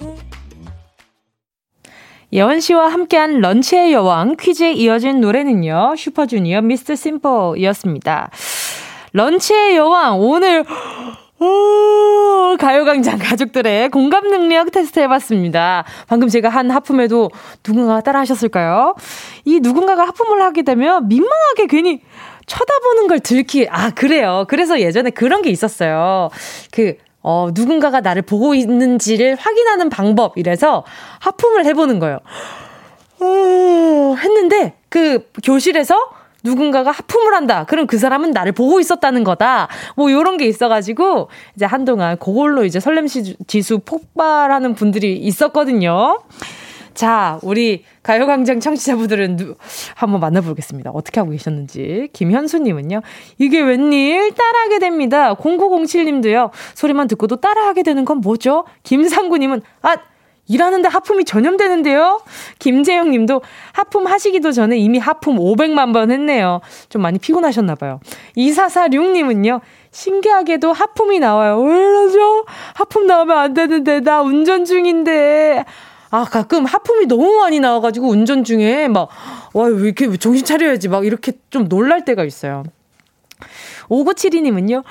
[2.33, 5.94] 예원 씨와 함께한 런치의 여왕 퀴즈에 이어진 노래는요.
[5.96, 8.31] 슈퍼주니어 미스터 심플이었습니다.
[9.12, 10.64] 런치의 여왕 오늘
[11.42, 15.85] 오, 가요광장 가족들의 공감 능력 테스트 해봤습니다.
[16.07, 17.31] 방금 제가 한 하품에도
[17.66, 18.94] 누군가가 따라 하셨을까요?
[19.46, 22.03] 이 누군가가 하품을 하게 되면 민망하게 괜히
[22.44, 24.44] 쳐다보는 걸 들키, 아, 그래요.
[24.48, 26.29] 그래서 예전에 그런 게 있었어요.
[26.72, 30.85] 그, 어, 누군가가 나를 보고 있는지를 확인하는 방법, 이래서
[31.20, 32.18] 하품을 해보는 거예요.
[33.20, 35.94] 오, 했는데, 그 교실에서
[36.44, 37.64] 누군가가 하품을 한다.
[37.64, 39.68] 그럼 그 사람은 나를 보고 있었다는 거다.
[39.96, 46.20] 뭐 요런 게 있어가지고 이제 한동안 그걸로 이제 설렘 지수 폭발하는 분들이 있었거든요.
[46.94, 49.55] 자, 우리 가요광장 청취자분들은 누,
[49.94, 50.90] 한번 만나보겠습니다.
[50.90, 52.09] 어떻게 하고 계셨는지.
[52.12, 53.00] 김현수님은요,
[53.38, 54.35] 이게 웬일?
[54.35, 55.35] 따라하게 됩니다.
[55.35, 58.64] 0907님도요, 소리만 듣고도 따라하게 되는 건 뭐죠?
[58.83, 59.96] 김상구님은, 아,
[60.50, 62.22] 일하는데 하품이 전염되는데요?
[62.58, 63.40] 김재영 님도
[63.72, 66.60] 하품 하시기도 전에 이미 하품 500만 번 했네요.
[66.88, 68.00] 좀 많이 피곤하셨나봐요.
[68.34, 69.60] 2446 님은요,
[69.92, 71.60] 신기하게도 하품이 나와요.
[71.60, 72.44] 왜 이러죠?
[72.74, 75.64] 하품 나오면 안 되는데, 나 운전 중인데.
[76.10, 79.08] 아, 가끔 하품이 너무 많이 나와가지고 운전 중에 막,
[79.54, 80.88] 와, 왜 이렇게 정신 차려야지.
[80.88, 82.64] 막 이렇게 좀 놀랄 때가 있어요.
[83.88, 84.82] 5972님은요,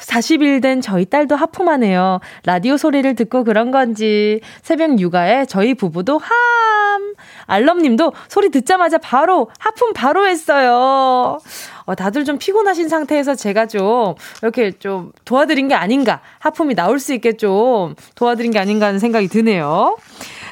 [0.00, 2.20] 40일 된 저희 딸도 하품하네요.
[2.44, 7.14] 라디오 소리를 듣고 그런 건지 새벽 육아에 저희 부부도 함.
[7.46, 11.38] 알럼님도 소리 듣자마자 바로 하품 바로 했어요.
[11.84, 17.14] 어, 다들 좀 피곤하신 상태에서 제가 좀 이렇게 좀 도와드린 게 아닌가 하품이 나올 수
[17.14, 19.96] 있게 좀 도와드린 게 아닌가 하는 생각이 드네요.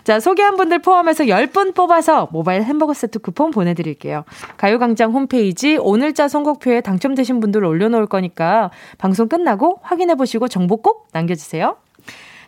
[0.06, 4.24] 자, 소개한 분들 포함해서 10분 뽑아서 모바일 햄버거 세트 쿠폰 보내드릴게요.
[4.56, 11.78] 가요광장 홈페이지 오늘자 선곡표에 당첨되신 분들 올려놓을 거니까 방송 끝나고 확인해보시고 정보 꼭 남겨주세요.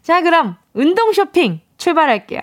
[0.02, 2.42] 자, 그럼 운동 쇼핑 출발할게요.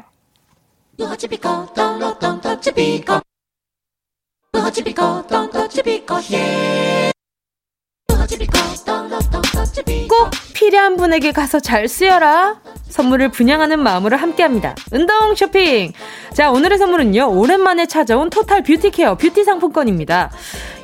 [9.56, 12.60] 꼭 필요한 분에게 가서 잘 쓰여라.
[12.90, 14.76] 선물을 분양하는 마음으로 함께합니다.
[14.92, 15.94] 운동 쇼핑.
[16.34, 20.32] 자 오늘의 선물은요 오랜만에 찾아온 total beauty care 뷰티 상품권입니다.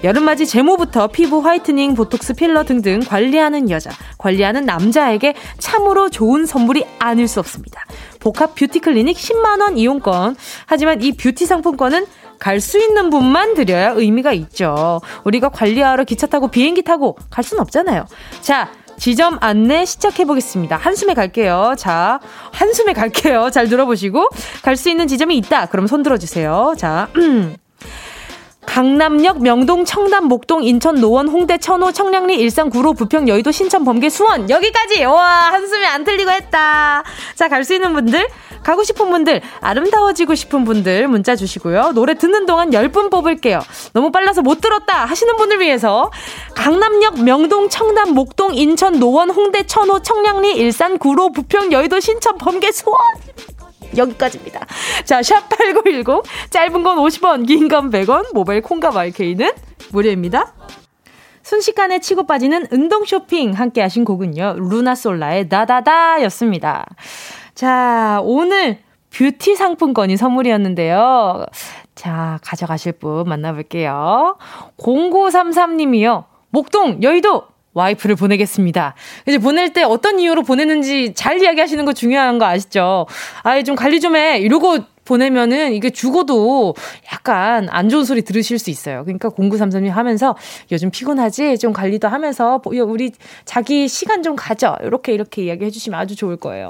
[0.04, 7.28] 여름맞이 제모부터 피부 whitening, 보톡스 필러 등등 관리하는 여자, 관리하는 남자에게 참으로 좋은 선물이 아닐
[7.28, 7.86] 수 없습니다.
[8.20, 10.36] 복합 뷰티 클리닉 10만 원 이용권.
[10.66, 12.06] 하지만 이 뷰티 상품권은
[12.42, 15.00] 갈 수 있는 분만 드려야 의미가 있죠.
[15.24, 18.06] 우리가 관리하러 기차 타고 비행기 타고 갈 수는 없잖아요.
[18.42, 20.76] 자, 지점 안내 시작해 보겠습니다.
[20.76, 21.76] 한숨에 갈게요.
[21.78, 22.20] 자,
[22.52, 23.50] 한숨에 갈게요.
[23.52, 24.28] 잘 들어보시고
[24.64, 25.68] 갈 수 있는 지점이 있다.
[25.68, 26.74] 그럼 손 들어 주세요.
[26.78, 27.08] 자.
[28.66, 34.10] 강남역, 명동, 청담, 목동, 인천, 노원, 홍대, 천호, 청량리, 일산, 구로, 부평, 여의도, 신천, 범계,
[34.10, 37.04] 수원 여기까지 와 한숨이 안 틀리고 했다.
[37.36, 38.28] 자 갈 수 있는 분들
[38.64, 41.92] 가고 싶은 분들 아름다워지고 싶은 분들 문자 주시고요.
[41.96, 43.60] 노래 듣는 동안 10분 뽑을게요.
[43.94, 46.12] 너무 빨라서 못 들었다 하시는 분을 위해서
[46.56, 52.72] 강남역, 명동, 청담, 목동, 인천, 노원, 홍대, 천호, 청량리, 일산, 구로, 부평, 여의도, 신천, 범계,
[52.72, 53.00] 수원
[53.98, 54.66] 여기까지입니다.
[55.06, 56.24] 자, 샵8910.
[56.50, 59.52] 짧은 건 50원, 긴 건 100원, 모바일 콩과 마이케이는
[59.92, 60.54] 무료입니다.
[61.44, 64.56] 순식간에 치고 빠지는 운동 쇼핑 함께 하신 곡은요.
[64.58, 66.86] 루나솔라의 다다다 였습니다.
[67.56, 71.46] 자, 오늘 뷰티 상품권이 선물이었는데요.
[71.96, 74.38] 자, 가져가실 분 만나볼게요.
[74.78, 76.26] 0933님이요.
[76.50, 78.96] 목동, 여의도, 와이프를 보내겠습니다.
[79.28, 83.08] 이제 보낼 때 어떤 이유로 보내는지 잘 이야기하시는 거 중요한 거 아시죠?
[83.44, 84.40] 아예 좀 관리 좀 해.
[84.40, 86.76] 이러고 보내면은 이게 죽어도
[87.12, 89.04] 약간 안 좋은 소리 들으실 수 있어요.
[89.04, 90.38] 그러니까 0933님 하면서
[90.72, 91.58] 요즘 피곤하지?
[91.58, 93.12] 좀 관리도 하면서 우리
[93.44, 94.78] 자기 시간 좀 가져.
[94.84, 96.70] 이렇게 이렇게 이야기 해 주시면 아주 좋을 거예요.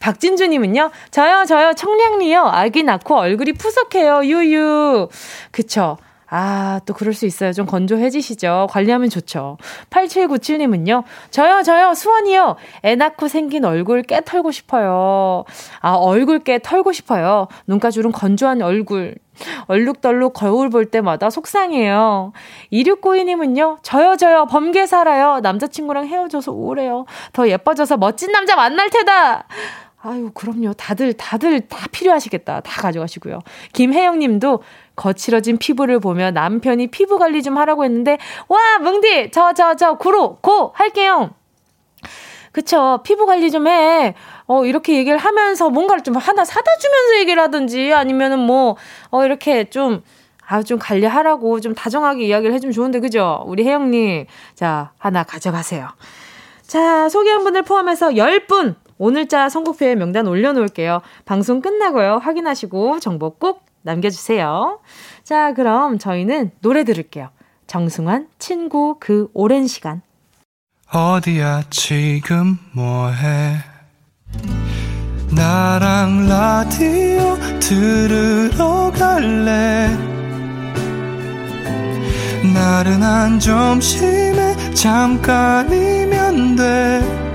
[0.00, 2.42] 박진주님은요, 저요, 저요, 청량리요.
[2.42, 4.24] 아기 낳고 얼굴이 푸석해요.
[4.24, 5.08] 유유.
[5.50, 5.96] 그쵸.
[6.30, 7.52] 아, 또 그럴 수 있어요.
[7.52, 8.68] 좀 건조해지시죠?
[8.70, 9.58] 관리하면 좋죠.
[9.90, 12.56] 8797님은요, 저요, 저요, 수원이요.
[12.84, 15.44] 애 낳고 생긴 얼굴 깨 털고 싶어요.
[15.80, 17.48] 아, 얼굴 깨 털고 싶어요.
[17.66, 19.16] 눈가주름 건조한 얼굴.
[19.66, 22.32] 얼룩덜룩 거울 볼 때마다 속상해요.
[22.72, 25.40] 2692님은요, 저요, 저요, 범계 살아요.
[25.40, 27.06] 남자친구랑 헤어져서 우울해요.
[27.32, 29.46] 더 예뻐져서 멋진 남자 만날 테다!
[30.02, 30.72] 아유, 그럼요.
[30.74, 32.60] 다들, 다들 다 필요하시겠다.
[32.60, 33.40] 다 가져가시고요.
[33.74, 34.62] 김혜영 님도
[34.96, 38.16] 거칠어진 피부를 보며 남편이 피부 관리 좀 하라고 했는데,
[38.48, 39.30] 와, 뭉디!
[39.30, 40.72] 저, 저, 저, 구로, 고!
[40.74, 41.30] 할게요!
[42.52, 43.00] 그쵸.
[43.04, 44.14] 피부 관리 좀 해.
[44.46, 48.76] 어, 이렇게 얘기를 하면서 뭔가를 좀 하나 사다 주면서 얘기를 하든지 아니면은 뭐,
[49.10, 50.02] 어, 이렇게 좀,
[50.46, 53.44] 아, 좀 관리하라고 좀 다정하게 이야기를 해주면 좋은데, 그죠?
[53.46, 54.26] 우리 혜영 님.
[54.54, 55.90] 자, 하나 가져가세요.
[56.66, 61.00] 자, 소개한 분들 포함해서 10분 오늘자 선곡표에 명단 올려놓을게요.
[61.24, 62.20] 방송 끝나고요.
[62.22, 64.78] 확인하시고 정보 꼭 남겨주세요.
[65.24, 67.30] 자, 그럼 저희는 노래 들을게요.
[67.66, 70.02] 정승환, 친구 그 오랜 시간.
[70.92, 73.56] 어디야, 지금 뭐해?
[75.34, 79.88] 나랑 라디오 들으러 갈래?
[82.52, 87.29] 나른한 점심에 잠깐이면 돼.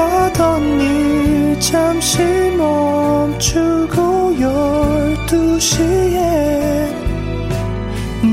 [0.00, 2.22] 하던 일 잠시
[2.56, 6.88] 멈추고 열두 시에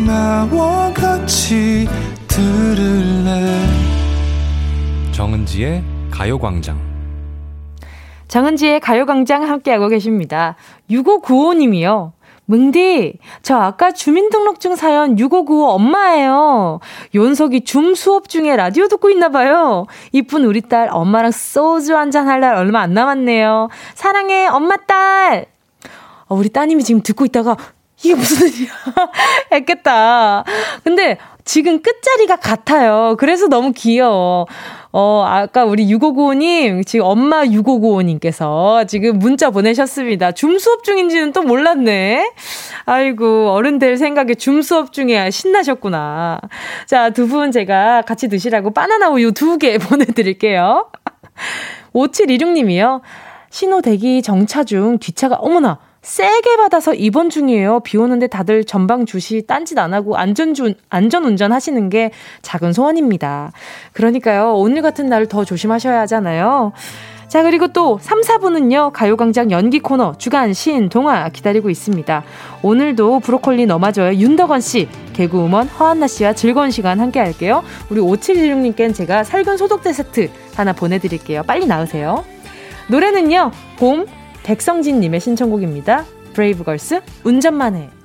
[0.06, 1.88] 나와 같이
[2.28, 3.66] 들을래
[5.12, 6.80] 정은지의 가요광장
[8.28, 10.56] 정은지의 가요광장 함께하고 계십니다.
[10.90, 12.14] 6595님이요.
[12.52, 16.82] 뭉디, 저 아까 주민등록증 사연 6595 엄마예요.
[17.16, 19.88] 윤석이 줌 수업 중에 라디오 듣고 있나 봐요.
[20.12, 23.70] 이쁜 우리 딸 엄마랑 소주 한잔 할 날 얼마 안 남았네요.
[23.94, 25.46] 사랑해, 엄마 딸!
[26.28, 27.56] 어, 우리 따님이 지금 듣고 있다가
[28.04, 28.72] 이게 무슨 일이야?
[29.54, 30.44] 했겠다.
[30.84, 33.16] 근데 지금 끝자리가 같아요.
[33.20, 34.48] 그래서 너무 귀여워.
[34.94, 40.34] 어, 아까 우리 6595님, 지금 엄마 6595님께서 지금 문자 보내셨습니다.
[40.34, 42.32] 줌 수업 중인지는 또 몰랐네.
[42.86, 46.42] 아이고, 어른 될 생각에 줌 수업 중에 신나셨구나.
[46.88, 50.90] 자, 두 분 제가 같이 드시라고 바나나 우유 두 개 보내드릴게요.
[51.94, 53.02] 5726님이요.
[53.50, 55.80] 신호 대기 정차 중 뒷차가, 어머나!
[56.02, 57.82] 세게 받아서 입원 중이에요.
[57.82, 62.12] 비 오는데 다들 전방 주시 딴짓 안 하고 안전준, 안전운전 하시는 게
[62.42, 63.52] 작은 소원입니다.
[63.94, 64.54] 그러니까요.
[64.56, 66.74] 오늘 같은 날 더 조심하셔야 하잖아요.
[67.28, 72.24] 자, 그리고 또 3, 4분은요, 가요광장 연기 코너, 주간, 신, 동화 기다리고 있습니다.
[72.64, 77.64] 오늘도 브로콜리 너마저의 윤덕원 씨, 개그우먼 허안나 씨와 즐거운 시간 함께 할게요.
[77.90, 81.44] 우리 5716님께는 제가 살균 소독제 세트 하나 보내드릴게요.
[81.44, 82.26] 빨리 나으세요.
[82.90, 84.06] 노래는요, 봄,
[84.44, 86.06] 백성진님의 신청곡입니다.
[86.34, 88.01] 브레이브걸스 운전만 해.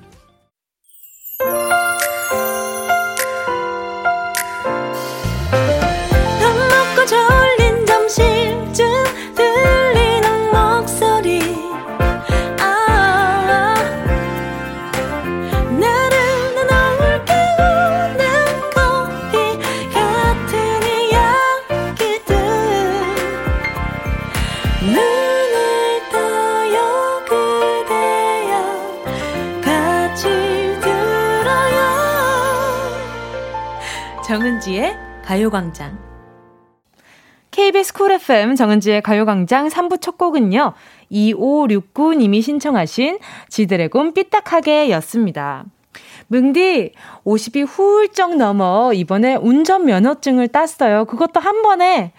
[34.37, 34.95] 정은지의
[35.25, 35.97] 가요광장.
[37.49, 40.73] KBS 쿨 FM 정은지의 가요광장 3부 첫 곡은요,
[41.11, 43.17] 2569님이 신청하신
[43.49, 45.65] 지드래곤 삐딱하게 였습니다.
[46.27, 46.91] 뭉디,
[47.25, 51.05] 50이 훌쩍 넘어 이번에 운전면허증을 땄어요.
[51.05, 52.11] 그것도 한 번에.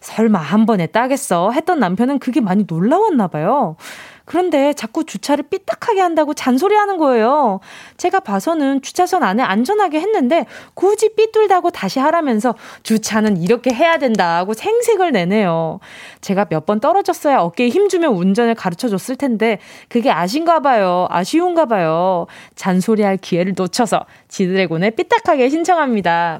[0.00, 1.52] 설마 한 번에 따겠어?
[1.52, 3.76] 했던 남편은 그게 많이 놀라웠나 봐요.
[4.24, 7.60] 그런데 자꾸 주차를 삐딱하게 한다고 잔소리하는 거예요.
[7.96, 15.12] 제가 봐서는 주차선 안에 안전하게 했는데 굳이 삐뚤다고 다시 하라면서 주차는 이렇게 해야 된다고 생색을
[15.12, 15.80] 내네요.
[16.20, 19.58] 제가 몇 번 떨어졌어야 어깨에 힘주면 운전을 가르쳐 줬을 텐데
[19.88, 21.08] 그게 아신가 봐요.
[21.10, 22.26] 아쉬운가 봐요.
[22.54, 26.38] 잔소리할 기회를 놓쳐서 지드래곤의 삐딱하게 신청합니다.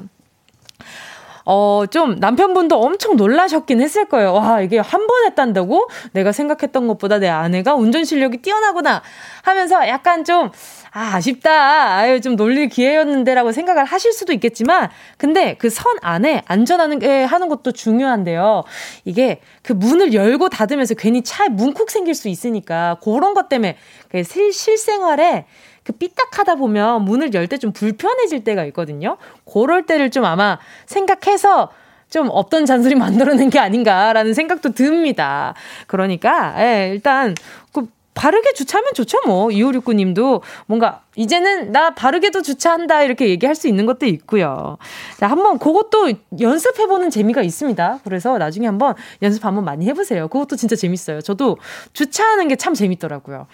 [1.44, 4.32] 어, 좀 남편분도 엄청 놀라셨긴 했을 거예요.
[4.34, 5.88] 와, 이게 한 번 했단다고?
[6.12, 9.02] 내가 생각했던 것보다 내 아내가 운전 실력이 뛰어나구나
[9.42, 10.50] 하면서 약간 좀,
[10.92, 11.96] 아, 아쉽다.
[11.96, 17.72] 아유, 좀 놀릴 기회였는데라고 생각을 하실 수도 있겠지만, 근데 그 선 안에 안전하게 하는 것도
[17.72, 18.62] 중요한데요.
[19.04, 23.76] 이게 그 문을 열고 닫으면서 괜히 차에 문콕 생길 수 있으니까, 그런 것 때문에
[24.10, 25.46] 그 실, 실생활에
[25.84, 29.16] 그 삐딱하다 보면 문을 열 때 좀 불편해질 때가 있거든요.
[29.52, 31.70] 그럴 때를 좀 아마 생각해서
[32.10, 35.54] 좀 없던 잔소리 만들어낸 게 아닌가라는 생각도 듭니다.
[35.86, 37.34] 그러니까, 예, 일단,
[37.72, 39.50] 그, 바르게 주차하면 좋죠, 뭐.
[39.50, 44.76] 2569 님도 뭔가, 이제는 나 바르게도 주차한다, 이렇게 얘기할 수 있는 것도 있고요.
[45.18, 48.00] 자, 한번 그것도 연습해보는 재미가 있습니다.
[48.04, 50.28] 그래서 나중에 한번 연습 한번 많이 해보세요.
[50.28, 51.22] 그것도 진짜 재밌어요.
[51.22, 51.56] 저도
[51.94, 53.46] 주차하는 게 참 재밌더라고요.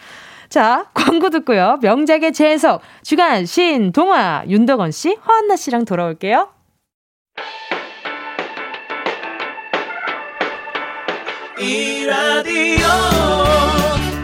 [0.48, 1.78] 자, 광고 듣고요.
[1.82, 6.48] 명작의 재해석, 주간, 신, 동화, 윤덕원 씨, 허한나 씨랑 돌아올게요.
[11.61, 12.87] 이 라디오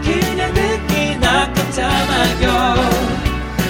[0.05, 2.75] 그냥 듣기나 깜짝마요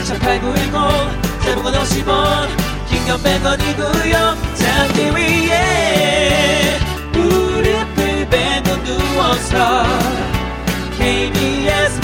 [0.05, 2.49] 18910 대목원 50원
[2.89, 6.79] 긴건 100원이고요 잠기 위에
[7.15, 9.85] 무릎을 베고 누워서
[10.99, 12.04] KBS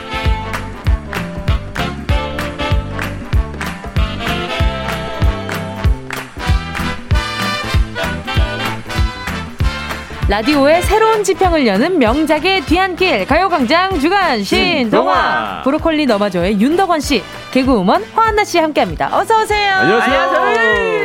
[10.31, 18.45] 라디오의 새로운 지평을 여는 명작의 뒤안길 가요광장 주간 신동화 브로콜리 너마저의 윤덕원 씨 개그우먼 화한나
[18.45, 19.09] 씨 함께합니다.
[19.11, 19.73] 어서 오세요.
[19.73, 20.21] 안녕하세요.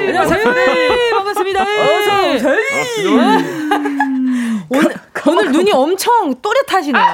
[0.07, 0.53] 안녕하세요.
[0.53, 1.61] 네, 반갑습니다.
[1.61, 2.57] 어서 오세요.
[4.69, 4.95] 오늘,
[5.27, 7.05] 오늘 눈이 엄청 또렷하시네요.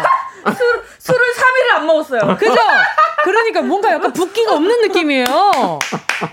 [0.50, 2.36] 술, 술을 3일을 안 먹었어요.
[2.36, 2.54] 그죠?
[3.24, 5.78] 그러니까 뭔가 약간 붓기가 없는 느낌이에요.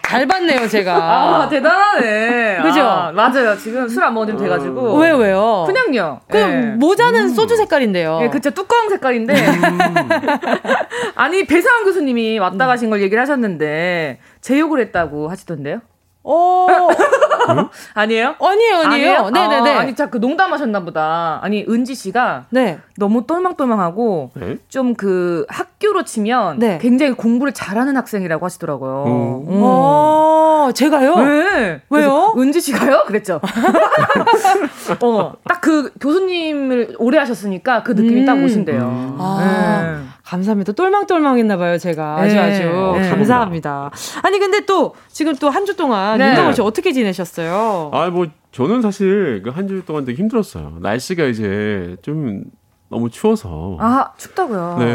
[0.07, 0.93] 잘 봤네요, 제가.
[0.95, 2.61] 아, 대단하네.
[2.63, 2.81] 그죠?
[2.81, 3.55] 아, 맞아요.
[3.57, 4.95] 지금 술 안 먹으면 돼가지고.
[4.97, 5.63] 왜요, 왜요?
[5.67, 6.21] 그냥요.
[6.29, 6.61] 그 네.
[6.77, 7.29] 모자는 음.
[7.29, 8.19] 소주 색깔인데요.
[8.21, 8.49] 네, 그쵸.
[8.51, 9.33] 뚜껑 색깔인데.
[9.33, 9.79] 음.
[11.15, 15.81] 아니, 배상환 교수님이 왔다 가신 걸 얘기를 하셨는데, 제 욕을 했다고 하시던데요?
[16.31, 16.67] 어.
[17.95, 18.35] 아니에요?
[18.39, 19.29] 아니에요, 아니에요.
[19.29, 19.75] 네네네.
[19.75, 21.39] 아, 아니, 자, 그 농담하셨나 보다.
[21.41, 22.45] 아니, 은지 씨가.
[22.49, 22.79] 네.
[22.97, 24.31] 너무 똘망똘망하고.
[24.35, 24.57] 네?
[24.67, 26.59] 좀그 학교로 치면.
[26.59, 26.77] 네.
[26.79, 29.03] 굉장히 공부를 잘하는 학생이라고 하시더라고요.
[29.05, 29.53] 음.
[29.53, 29.61] 음.
[29.63, 31.15] 어, 제가요?
[31.15, 31.81] 네.
[31.89, 32.33] 왜요?
[32.37, 33.05] 은지 씨가요?
[33.07, 33.41] 그랬죠.
[35.01, 38.25] 어, 딱 그 교수님을 오래 하셨으니까 그 느낌이 음.
[38.25, 38.81] 딱 오신대요.
[38.81, 39.17] 음.
[39.19, 39.97] 아.
[39.99, 40.09] 네.
[40.29, 40.73] 감사합니다.
[40.73, 42.17] 똘망똘망했나 봐요, 제가.
[42.17, 42.39] 아주 네.
[42.39, 42.61] 아주
[43.01, 43.09] 네.
[43.09, 43.89] 감사합니다.
[44.21, 46.29] 아니 근데 또 지금 또 한 주 동안 네.
[46.29, 47.89] 윤정원 씨 어떻게 지내셨어요?
[47.93, 50.77] 아, 뭐 저는 사실 그 한 주 동안 되게 힘들었어요.
[50.81, 52.43] 날씨가 이제 좀
[52.89, 53.77] 너무 추워서.
[53.79, 54.77] 아, 춥다고요?
[54.79, 54.85] 네.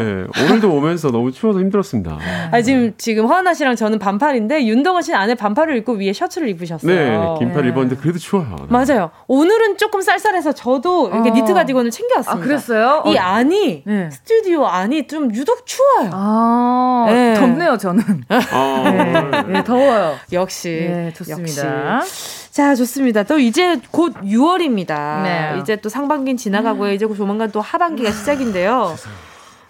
[0.43, 2.17] 오늘도 오면서 너무 추워서 힘들었습니다.
[2.51, 6.93] 아, 지금, 지금 허하나 씨랑 저는 반팔인데, 윤동원 씨는 안에 반팔을 입고 위에 셔츠를 입으셨어요.
[6.93, 7.35] 네.
[7.39, 7.69] 긴팔 네.
[7.69, 8.55] 입었는데, 그래도 추워요.
[8.59, 8.65] 네.
[8.67, 9.11] 맞아요.
[9.27, 11.33] 오늘은 조금 쌀쌀해서 저도 이렇게 어.
[11.33, 12.43] 니트 가디건을 챙겨왔습니다.
[12.43, 13.03] 아, 그랬어요?
[13.05, 13.21] 이 어.
[13.21, 14.09] 안이, 네.
[14.11, 16.09] 스튜디오 안이 좀 유독 추워요.
[16.11, 17.35] 아, 네.
[17.35, 18.03] 덥네요, 저는.
[18.29, 18.83] 아.
[18.91, 19.43] 네.
[19.53, 19.63] 네.
[19.63, 20.15] 더워요.
[20.33, 20.69] 역시.
[20.69, 21.99] 네, 좋습니다.
[21.99, 22.44] 역시.
[22.55, 23.23] 자, 좋습니다.
[23.23, 25.23] 또 이제 곧 6월입니다.
[25.23, 25.59] 네.
[25.59, 26.91] 이제 또 상반기 지나가고 음.
[26.93, 28.95] 이제 조만간 또 하반기가 시작인데요.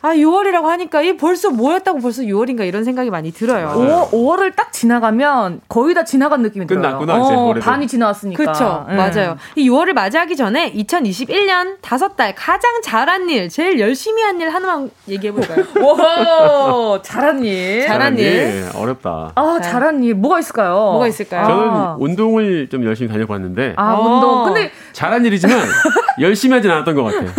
[0.05, 3.73] 아, 6월이라고 하니까 이 벌써 뭐였다고 벌써 6월인가 이런 생각이 많이 들어요.
[3.75, 7.37] 5월, 5월을 딱 지나가면 거의 다 지나간 느낌이 끝났구나, 들어요.
[7.39, 8.37] 어, 반이 지나왔으니까.
[8.43, 8.85] 그렇죠.
[8.87, 8.95] 네.
[8.95, 9.37] 맞아요.
[9.55, 14.91] 이 6월을 맞이하기 전에 2021년 다섯 달 가장 잘한 일, 제일 열심히 한 일 하나만
[15.07, 15.63] 얘기해 볼까요?
[15.81, 17.87] 와, 잘한 일.
[17.87, 18.25] 잘한 일.
[18.25, 18.69] 일.
[18.75, 19.31] 어렵다.
[19.33, 20.73] 아, 잘한 일 뭐가 있을까요?
[20.75, 21.47] 뭐가 있을까요?
[21.47, 21.95] 저는 아.
[21.99, 24.43] 운동을 좀 열심히 다녀봤는데 아, 운동.
[24.45, 25.57] 근데 잘한 일이지만
[26.19, 27.29] 열심히 하진 않았던 것 같아요.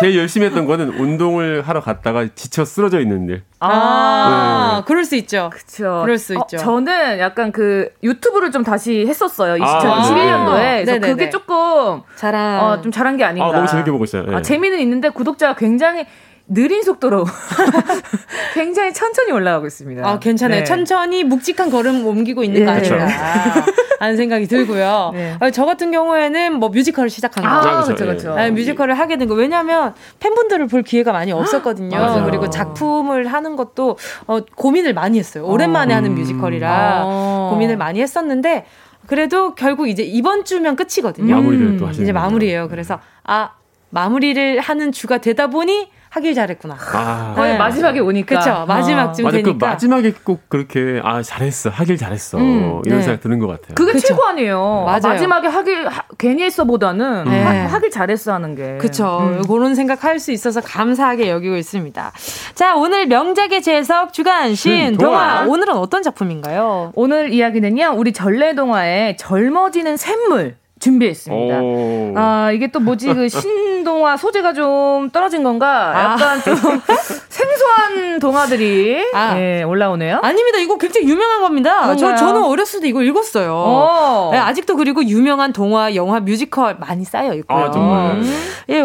[0.00, 3.42] 제일 열심히 했던 거는 운동을 하러 갔다가 지쳐 쓰러져 있는 일.
[3.60, 4.84] 아, 네.
[4.86, 5.50] 그럴 수 있죠.
[5.52, 6.00] 그렇죠.
[6.02, 6.56] 그럴 수 어, 있죠.
[6.58, 9.54] 저는 약간 그 유튜브를 좀 다시 했었어요.
[9.62, 10.80] 2021년도에.
[10.80, 13.48] 아, 그래서 그게 조금 잘한 어, 좀 잘한 게 아닌가.
[13.48, 14.24] 아, 너무 재밌게 보고 있어요.
[14.26, 14.36] 네.
[14.36, 16.04] 아, 재미는 있는데 구독자가 굉장히
[16.52, 17.24] 느린 속도로
[18.54, 20.06] 굉장히 천천히 올라가고 있습니다.
[20.06, 20.58] 아, 괜찮아요.
[20.60, 20.64] 네.
[20.64, 22.66] 천천히 묵직한 걸음 옮기고 있는 네.
[22.66, 23.06] 거 아닌가
[24.00, 25.12] 하는 생각이 들고요.
[25.14, 25.36] 네.
[25.38, 27.48] 아, 저 같은 경우에는 뭐 뮤지컬을 시작한 거.
[27.48, 28.34] 아, 그렇죠, 그렇죠.
[28.34, 29.34] 네, 뮤지컬을 하게 된 거.
[29.34, 31.96] 왜냐하면 팬분들을 볼 기회가 많이 없었거든요.
[31.96, 32.24] 맞아요.
[32.24, 33.96] 그리고 작품을 하는 것도
[34.26, 35.46] 어, 고민을 많이 했어요.
[35.46, 35.98] 오랜만에 어.
[35.98, 37.48] 하는 뮤지컬이라 어.
[37.52, 38.66] 고민을 많이 했었는데
[39.06, 41.36] 그래도 결국 이제 이번 주면 끝이거든요.
[41.36, 42.68] 마무리를 또 하시는 이제 마무리예요.
[42.68, 43.52] 그래서 아
[43.90, 46.76] 마무리를 하는 주가 되다 보니 하길 잘했구나.
[46.92, 47.34] 아.
[47.36, 47.58] 거의 네.
[47.58, 48.26] 마지막에 오니까.
[48.40, 48.66] 그렇죠.
[48.66, 49.30] 마지막쯤 아.
[49.30, 49.52] 되니까.
[49.52, 53.04] 그 마지막에 꼭 그렇게 아 잘했어, 하길 잘했어 음, 이런 네.
[53.04, 53.76] 생각 드는 것 같아요.
[53.76, 54.08] 그게 그쵸?
[54.08, 54.82] 최고 아니에요.
[54.86, 55.00] 맞아요.
[55.02, 57.42] 마지막에 하길 하, 괜히 했어보다는 네.
[57.42, 58.76] 하, 길 잘했어 하는 게.
[58.78, 59.20] 그렇죠.
[59.20, 59.42] 음.
[59.46, 62.12] 그런 생각할 수 있어서 감사하게 여기고 있습니다.
[62.54, 65.44] 자 오늘 명작의 재석 주간 신 음, 동화.
[65.46, 66.90] 오늘은 어떤 작품인가요?
[66.96, 70.56] 오늘 이야기는요 우리 전래동화의 젊어지는 샘물.
[70.80, 71.60] 준비했습니다.
[71.62, 72.14] 오.
[72.16, 75.92] 아, 이게 또 뭐지, 그 신동화 소재가 좀 떨어진 건가?
[75.94, 76.12] 아.
[76.12, 76.42] 약간 아.
[76.42, 76.56] 좀
[77.28, 79.34] 생소한 동화들이 아.
[79.34, 80.20] 네, 올라오네요.
[80.22, 80.58] 아닙니다.
[80.58, 81.94] 이거 굉장히 유명한 겁니다.
[81.96, 84.30] 저, 저는 어렸을 때 이거 읽었어요.
[84.32, 87.58] 네, 아직도 그리고 유명한 동화, 영화, 뮤지컬 많이 쌓여 있고요.
[87.58, 88.12] 아, 정말.
[88.12, 88.42] 음.
[88.70, 88.84] 예,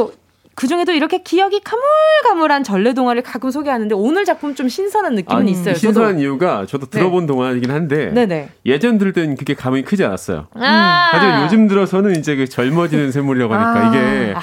[0.58, 5.76] 그 중에도 이렇게 기억이 가물가물한 전래동화를 가끔 소개하는데 오늘 작품 좀 신선한 느낌은 아, 있어요.
[5.76, 6.22] 신선한 저도.
[6.22, 7.28] 이유가 저도 들어본 네.
[7.28, 8.49] 동화이긴 한데 네네.
[8.66, 10.47] 예전 들을 때는 그게 감흥이 크지 않았어요.
[10.53, 14.34] 아~ 하지만 요즘 들어서는 이제 그 젊어지는 샘물이라고 하니까 아~ 이게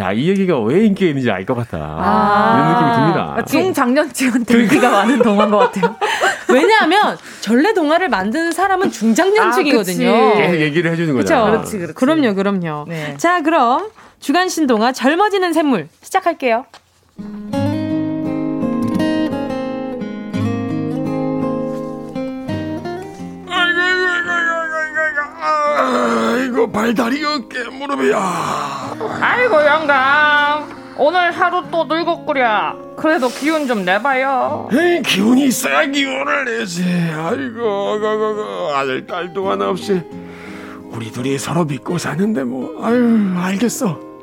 [0.00, 3.34] 야이 얘기가 왜 인기가 있는지 알 것 같다 아~ 이런 느낌이 듭니다.
[3.36, 5.94] 아, 중장년층한테 인기가 많은 동화인 것 같아요.
[6.48, 10.08] 왜냐하면 전래 동화를 만드는 사람은 중장년층이거든요.
[10.10, 11.44] 아, 계속 얘기를 해주는 거죠.
[11.44, 11.94] 그렇지, 그렇지.
[11.94, 12.86] 그럼요, 그럼요.
[12.88, 13.14] 네.
[13.18, 13.88] 자, 그럼
[14.24, 16.64] 주간 신동화 젊어지는 샘물 시작할게요.
[25.76, 28.96] 아이고 발다리 어깨 무릎이야.
[29.20, 32.94] 아이고 영감 오늘 하루 또 늙었구려.
[32.96, 34.70] 그래도 기운 좀 내봐요.
[34.72, 36.82] 에이, 기운이 있어야 기운을 내지.
[36.82, 40.00] 아이고 아들 딸도 하나 없이
[40.92, 44.13] 우리 둘이 서로 믿고 사는데 뭐 아유 알겠어.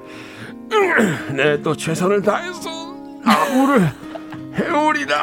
[1.35, 2.69] 내또 최선을 다해서
[3.25, 3.89] 아무를
[4.55, 5.15] 해오리다.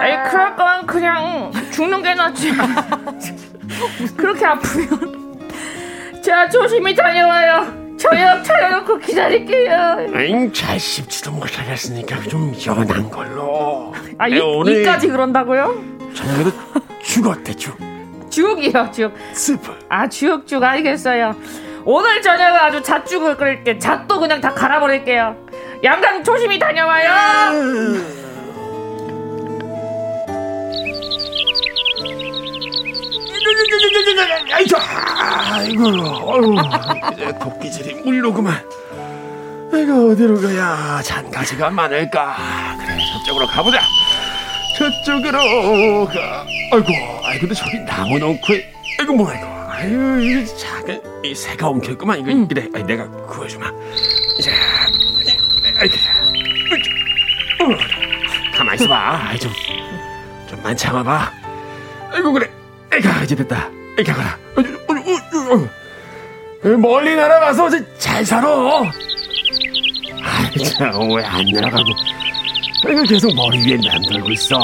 [0.00, 2.52] 아이 그럴 거면 그냥 죽는 게 낫지.
[4.16, 5.40] 그렇게 아프면
[6.22, 7.86] 자 조심히 다녀와요.
[7.98, 10.10] 저녁 차려놓고 기다릴게요.
[10.14, 13.94] 아잉 잘 씹지도 못하겠으니까 좀 연한 걸로.
[14.18, 15.74] 아 이, 오늘 이까지 그런다고요?
[16.14, 16.50] 저녁에도
[17.02, 17.76] 죽었대 죽.
[18.30, 19.12] 죽이요 죽.
[19.32, 19.72] 스프.
[19.88, 21.34] 아 죽 죽 알겠어요.
[21.88, 23.78] 오늘 저녁은 아주 잣죽을 끓일게.
[23.78, 25.36] 잣도 그냥 다 갈아버릴게요.
[25.84, 27.10] 양강 조심히 다녀와요.
[35.52, 35.86] 아이고,
[37.12, 38.54] 아이고, 도끼질이 물로구만.
[39.72, 42.36] 아이고 어디로 가야 잔가지가 많을까?
[42.78, 43.80] 그래 저쪽으로 가보자.
[44.76, 46.44] 저쪽으로 가.
[46.72, 46.86] 아이고,
[47.24, 48.64] 아이 근데 저기 나무 넝쿨.
[49.00, 49.55] 아이고 뭐야 이거.
[49.76, 52.20] 아유 이거 작은 이 새가 엉켰구만.
[52.20, 52.48] 이거 응.
[52.48, 52.66] 그래.
[52.86, 53.70] 내가 구해주마.
[54.42, 54.50] 자
[55.78, 55.94] 아이고
[57.60, 59.28] 어, 가만 있어봐.
[59.28, 59.52] 아이 좀
[60.48, 61.30] 좀만 참아봐.
[62.10, 62.50] 아이고 그래.
[62.90, 63.68] 아이가 이제 됐다.
[63.98, 64.38] 아이가 가라.
[66.78, 67.68] 멀리 날아가서
[67.98, 68.48] 잘 살아.
[70.22, 71.90] 아이 참왜안 날아가고.
[72.88, 74.58] 이거 계속 머리 위에 남들고 있어.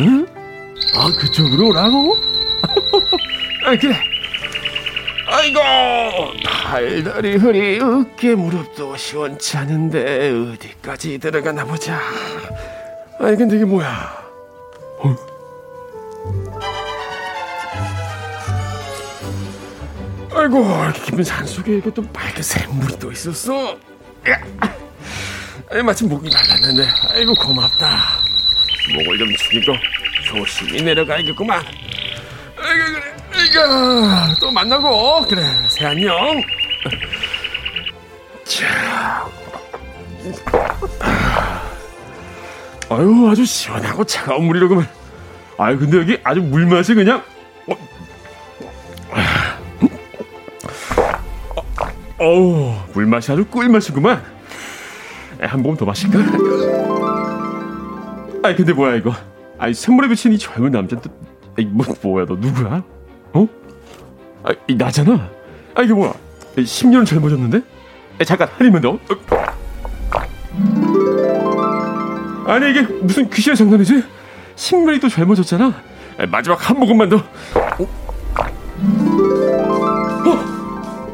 [0.00, 0.26] 응?
[0.96, 2.16] 아 그쪽으로 오라고?
[3.64, 3.94] 아, 그래.
[5.26, 5.60] 아이고,
[6.44, 12.00] 팔다리 허리 어깨 무릎도 시원치 않은데 어디까지 들어가나 보자.
[13.20, 14.18] 아니 근데 이게 뭐야?
[14.98, 15.16] 어?
[20.32, 20.64] 아이고
[21.04, 23.76] 깊은 산속에 이것도 빨간 샘물이 또 있었어.
[25.70, 28.18] 아니, 마침 목이 말랐는데 아이고 고맙다.
[28.96, 29.72] 목을 좀 죽이고
[30.24, 31.62] 조심히 내려가야겠구만.
[32.76, 33.46] 그래.
[33.48, 35.26] 이거 또 만나고.
[35.28, 36.16] 그래 새 안녕.
[38.44, 39.28] 자.
[42.90, 44.86] 아유 아주 시원하고 차가운 물이로구만
[45.58, 47.22] 아유 근데 여기 아주 물맛이 그냥
[47.68, 47.76] 어,
[52.18, 54.22] 어우 물맛이 아주 꿀맛이구만.
[55.40, 56.18] 한번더 마실까?
[58.42, 59.14] 아이 근데 뭐야 이거?
[59.58, 60.96] 아이 샘물에 비친 이 젊은 남자
[61.56, 62.82] 또 뭐, 뭐야 너 누구야?
[63.32, 63.48] 어?
[64.42, 65.28] 아, 이 나잖아.
[65.74, 66.12] 아, 이게 뭐야?
[66.56, 67.60] 10년 젊어졌는데?
[68.20, 68.98] 아, 잠깐, 한입만 더.
[72.46, 74.02] 아니, 이게 무슨 귀신의 장난이지?
[74.56, 75.66] 10년이 또 젊어졌잖아.
[76.18, 77.16] 아, 마지막 한 모금만 더.
[77.16, 77.22] 어?
[80.16, 80.30] 어?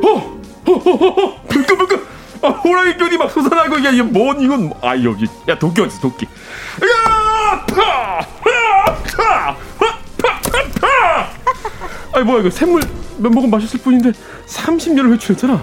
[0.02, 0.36] 어?
[0.66, 0.72] 어?
[0.72, 1.24] 어?
[1.24, 1.42] 어?
[1.48, 2.16] 불끈 불끈!
[2.42, 6.26] 아, 아, 호랑이 끈이 막 솟아나고 야, 뭔 이건 아 여기 야 도끼 어디 도끼
[6.26, 8.20] 야 파!
[8.20, 8.86] 파!
[9.16, 9.56] 파!
[10.18, 10.40] 파!
[10.80, 11.30] 파!
[12.16, 12.80] 아니 뭐야 이거 샘물
[13.18, 14.10] 몇 모금 마셨을 뿐인데
[14.46, 15.62] 30년을 회출했잖아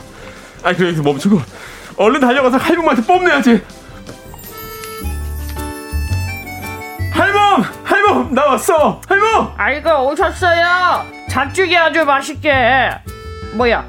[0.63, 1.41] 아이 그래 여기서 멈추고
[1.97, 3.63] 얼른 달려가서 할멈한테 뽐내야지
[7.11, 7.63] 할멈!
[7.83, 8.33] 할멈!
[8.35, 9.01] 나 왔어!
[9.09, 9.53] 할멈!
[9.57, 12.91] 아이고 오셨어요 잣죽이 아주 맛있게
[13.53, 13.87] 뭐야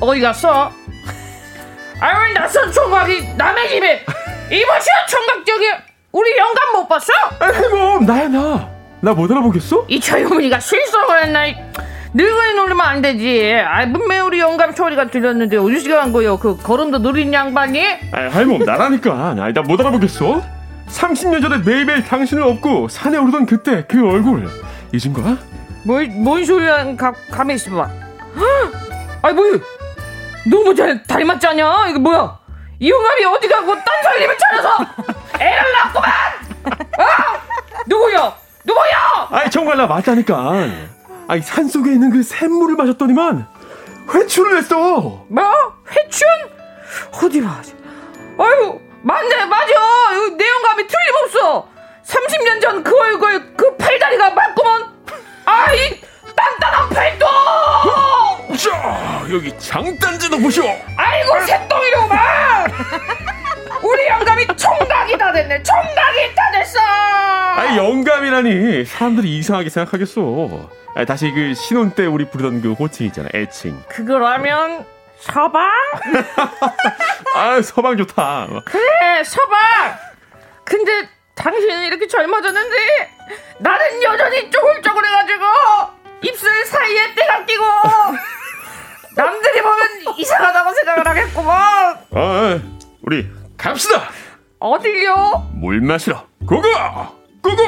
[0.00, 0.72] 어디 갔어?
[2.00, 4.06] 아유 낯선 총각이 남의 집에
[4.46, 5.66] 이보시오 총각 저기
[6.12, 7.12] 우리 영감 못 봤어?
[7.40, 8.73] 아, 할멈 나야 나
[9.04, 9.84] 나 못 알아보겠어?
[9.88, 11.40] 이 젊은이가 실수를 했나?
[12.14, 13.54] 늙은이 놀리면 안 되지.
[13.66, 16.38] 아 분명히 우리 영감 소리가 들렸는데 어디 시간 간 거요?
[16.38, 17.84] 그 걸음도 느린 양반이?
[18.12, 19.34] 아 할멈 나라니까.
[19.38, 20.40] 아니 나못 알아보겠어?
[20.88, 24.48] 30년 전에 매일매일 당신을 업고 산에 오르던 그때 그 얼굴.
[24.92, 25.36] 잊은 거야?
[25.84, 26.94] 뭘, 뭔 소리야?
[26.96, 27.88] 가, 가만히 있어봐.
[29.22, 29.58] 아이 뭐야
[30.50, 32.38] 너무 잘 닮았잖아 이거 뭐야?
[32.78, 34.76] 이 영감이 어디 가고 딴 살림을 차려서!
[35.40, 36.10] 애를 낳구만
[36.98, 37.40] 아
[37.86, 38.34] 누구야
[38.64, 40.52] 누구야 아이 정말 나 맞다니까.
[41.28, 43.46] 아이 산 속에 있는 그 샘물을 마셨더니만
[44.12, 44.76] 회춘을 했어.
[45.28, 45.44] 뭐?
[45.90, 46.26] 회춘?
[47.22, 47.60] 어디 봐
[48.38, 49.72] 아유 맞네 맞아.
[50.36, 51.68] 내 영감이 틀림없어.
[52.04, 54.92] 30년 전 그 얼굴 그 팔다리가 맞구먼.
[55.46, 56.00] 아이
[56.36, 57.26] 단단한 팔도!
[58.56, 60.64] 자 여기 장단지도 보시오.
[60.96, 62.70] 아이고 새똥이로만
[63.82, 65.62] 우리 영감이 총각이 다 됐네.
[65.62, 66.78] 총각이 다 됐어!
[67.56, 68.84] 아이 영감이라니.
[68.84, 70.70] 사람들이 이상하게 생각하겠어.
[70.94, 73.82] 아니, 다시 그 신혼 때 우리 부르던 그 호칭 있잖아 애칭.
[73.88, 74.84] 그거라면
[75.18, 75.62] 서방?
[77.34, 78.48] 아 서방 좋다.
[78.64, 79.58] 그래 서방!
[80.64, 82.76] 근데 당신은 이렇게 젊어졌는데
[83.58, 85.44] 나는 여전히 쪼글쪼글해가지고
[86.22, 87.64] 입술 사이에 때가 끼고
[89.16, 89.78] 남들이 보면
[90.16, 91.52] 이상하다고 생각을 하겠구먼.
[91.54, 92.60] 아
[93.64, 94.10] 갑시다.
[94.58, 95.48] 어딜요?
[95.54, 96.26] 물 마시러.
[96.46, 96.68] 고고!
[97.42, 97.62] 고고!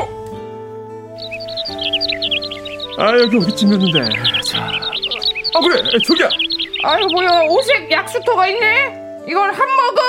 [2.99, 4.11] 아 여기 어디쯤이었는데.
[4.43, 4.67] 자,
[5.55, 5.83] 아 그래.
[6.07, 6.29] 저기야.
[6.85, 7.45] 아유 뭐야.
[7.49, 9.25] 오색 약수터가 있네?
[9.27, 10.03] 이걸 한 모금?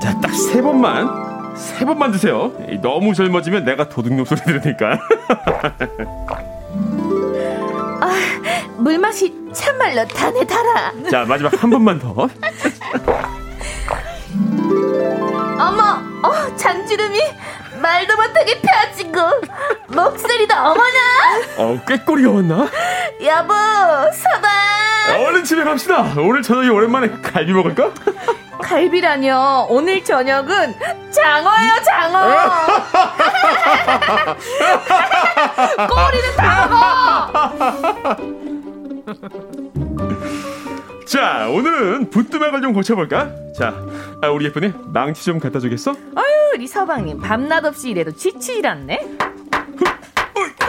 [0.00, 1.54] 자딱 세 번만.
[1.54, 2.50] 세 번만 드세요.
[2.80, 4.98] 너무 젊어지면 내가 도둑놈 소리 들으니까
[8.08, 10.92] 아, 물맛이 참말로 단에 달아.
[11.10, 12.28] 자 마지막 한 번만 더.
[15.60, 15.82] 어머
[16.22, 17.18] 어 잔주름이
[17.80, 19.20] 말도 못하게 펴지고
[19.88, 20.98] 목소리도 어머나?
[21.58, 22.68] 어 꾀꼬리가 왔나?
[23.24, 23.54] 여보
[24.12, 24.50] 서방
[25.24, 26.12] 얼른 집에 갑시다.
[26.18, 27.90] 오늘 저녁에 오랜만에 갈비 먹을까?
[28.62, 29.66] 갈비라뇨.
[29.70, 30.74] 오늘 저녁은
[31.10, 32.28] 장어요 장어.
[35.88, 37.52] 꼬리는 장어
[41.18, 43.28] 자 오늘은 부뚜막을 좀 고쳐볼까?
[43.52, 43.74] 자
[44.22, 45.90] 아, 우리 예쁜이 망치 좀 갖다 주겠어?
[46.14, 49.16] 아유 우리 서방님 밤낮 없이 일해도 지치질 않네.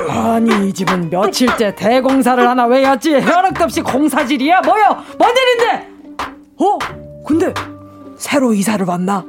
[0.09, 4.61] 아니 이 집은 며칠째 대공사를 하나 왜 였지 허락도 없이 공사질이야?
[4.61, 5.87] 뭐요 뭔 일인데?
[6.57, 6.79] 어?
[7.27, 7.53] 근데
[8.17, 9.23] 새로 이사를 왔나?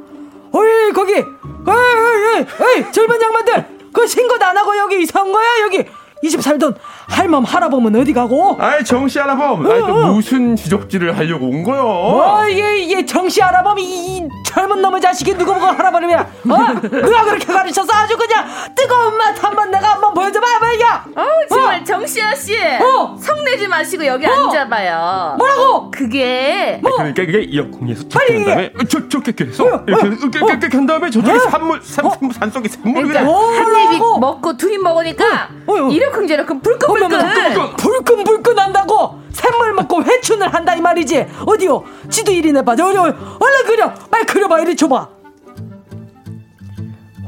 [0.51, 1.13] 어이 거기!
[1.13, 2.45] 에이 에이
[2.77, 3.65] 에이 젊은 양반들!
[3.93, 5.85] 그 신고도 안 하고 여기 이사 온 거야 여기
[6.23, 6.75] 이집 살던
[7.09, 8.55] 할멈 할아범은 어디 가고?
[8.59, 10.13] 아이 정씨 할아범, 어, 아이 또 어.
[10.13, 11.81] 무슨 지적질을 하려고 온 거요?
[11.83, 16.19] 어, 얘, 얘 정씨 할아범이 이 젊은 놈의 자식이 누구 보고 할아버님이야?
[16.19, 16.81] 어?
[16.81, 18.45] 누가 그렇게 가르쳐서 아주 그냥
[18.75, 21.05] 뜨거운 맛 한번 내가 한번 보여줘봐, 말이야.
[21.15, 21.83] 어, 정말 어?
[21.83, 23.15] 정씨 아씨, 어?
[23.19, 24.31] 성내지 마시고 여기 어?
[24.31, 25.35] 앉아봐요.
[25.39, 25.91] 뭐라고?
[25.91, 26.91] 그게 뭐?
[26.97, 30.07] 그러니까 그게 역공에서 툭한 다음에 저저렇게 해서 이렇게
[30.37, 35.49] 이렇게 한 다음에 저쪽에 산물 산, 산속에 산물을 그러니까 한 입이 먹고 두입 먹으니까
[35.89, 42.51] 이 러쿵저러쿵 불끈 불끈 불끈불끈 한다고 샘물 먹고 회춘을 한다 이 말이지 어디요 지도 일이
[42.51, 45.07] 내봐 어려 얼른 그려 빨리 그려봐 이리 줘봐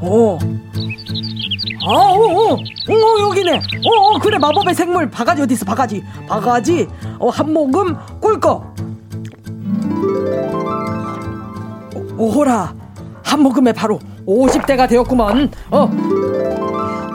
[0.02, 0.38] 오.
[1.86, 3.52] 아, 오, 오, 오, 여기네.
[3.86, 5.08] 오, 오, 그래, 마법의 생물.
[5.08, 6.02] 바가지 어디 있어, 바가지.
[6.28, 6.88] 바가지.
[7.18, 8.74] 어, 한 모금 꿀꺽.
[12.18, 12.74] 오호라.
[13.22, 15.50] 한 모금에 바로 50대가 되었구먼.
[15.70, 15.90] 어.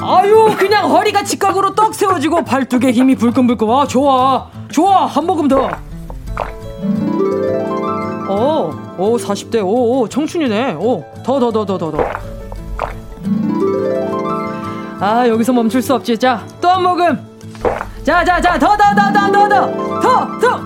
[0.10, 5.70] 아유 그냥 허리가 직각으로 떡 세워지고 발뚝에 힘이 불끈불끈 아 좋아 좋아 한 모금 더
[8.32, 10.74] 어, 오, 40대, 오, 오 청춘이네.
[10.74, 11.98] 오, 더, 더, 더, 더, 더, 더.
[15.00, 16.16] 아, 여기서 멈출 수 없지.
[16.16, 17.18] 자, 또 한 모금.
[18.04, 20.60] 자, 자, 자, 더, 더, 더, 더, 더, 더, 더, 더,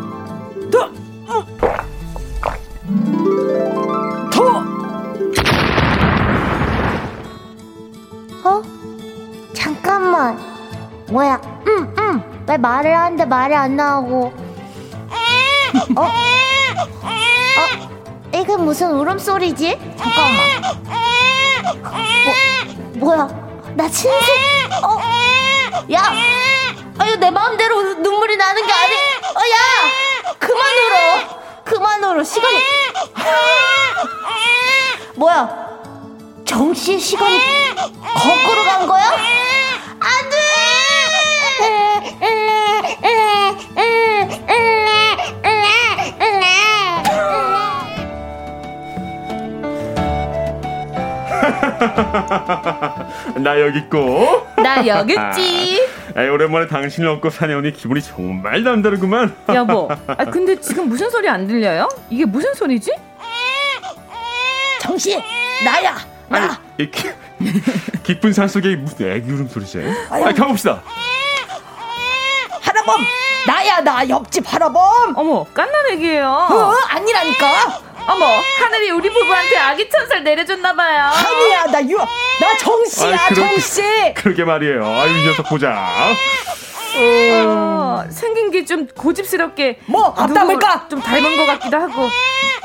[0.70, 0.92] 더.
[4.30, 4.64] 더.
[8.50, 8.83] 어?
[10.04, 10.38] 잠깐만.
[11.08, 11.40] 뭐야?
[11.68, 12.44] 응, 응.
[12.46, 14.34] 왜 말을 하는데 말이 안 나오고.
[15.96, 16.02] 어?
[16.02, 16.10] 어?
[18.34, 19.96] 이게 무슨 울음소리지?
[19.98, 20.62] 잠깐만.
[23.00, 23.28] 뭐, 뭐야?
[23.76, 24.12] 나 친생?
[24.84, 25.00] 어?
[25.94, 26.14] 야!
[27.00, 28.94] 아유, 내 마음대로 눈물이 나는 게 아니.
[28.94, 30.36] 어, 야!
[30.38, 31.64] 그만 울어!
[31.64, 32.24] 그만 울어.
[32.24, 32.60] 시간이.
[35.16, 35.64] 뭐야?
[36.46, 37.40] 정씨 시간이
[38.04, 39.04] 거꾸로 간 거야?
[53.42, 54.48] 나 여기 있고.
[54.58, 55.88] 나 여기 있지.
[56.16, 59.36] 아, 오랜만에 당신을 얻고 사내오니 기분이 정말 남다르구만.
[59.54, 61.90] 여보, 아, 근데 지금 무슨 소리 안 들려요?
[62.10, 62.92] 이게 무슨 소리지?
[64.80, 65.20] 정신,
[65.64, 65.96] 나야,
[66.30, 66.38] 나.
[66.38, 67.10] 아니, 이, 기,
[68.04, 69.82] 깊은 산 속에 무슨 애기 울음소리지?
[70.10, 70.82] 아, 가봅시다.
[72.62, 73.06] 하나범,
[73.48, 75.14] 나야, 나 옆집 하나범.
[75.18, 76.28] 어머, 깐난 애기예요.
[76.30, 77.82] 어, 아니라니까.
[78.08, 78.26] 어머,
[78.60, 81.04] 하늘이 우리 부부한테 아기 천사를 내려줬나봐요.
[81.06, 83.82] 아니야, 나 유, 나 정씨야, 아, 정씨.
[84.16, 84.86] 그러게 말이에요.
[84.86, 86.14] 아유, 이 녀석 보자.
[86.96, 92.08] 어, 생긴 게 좀 고집스럽게 뭐 앞담을까 좀 닮은 것 같기도 하고